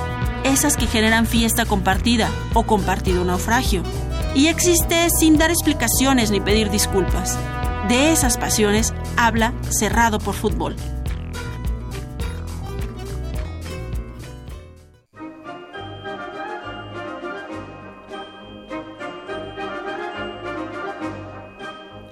esas 0.42 0.78
que 0.78 0.86
generan 0.86 1.26
fiesta 1.26 1.66
compartida 1.66 2.30
o 2.54 2.62
compartido 2.62 3.26
naufragio. 3.26 3.82
Y 4.34 4.46
existe 4.46 5.10
sin 5.10 5.36
dar 5.36 5.50
explicaciones 5.50 6.30
ni 6.30 6.40
pedir 6.40 6.70
disculpas. 6.70 7.38
De 7.90 8.10
esas 8.10 8.38
pasiones 8.38 8.94
habla 9.18 9.52
Cerrado 9.68 10.18
por 10.18 10.34
Fútbol. 10.34 10.76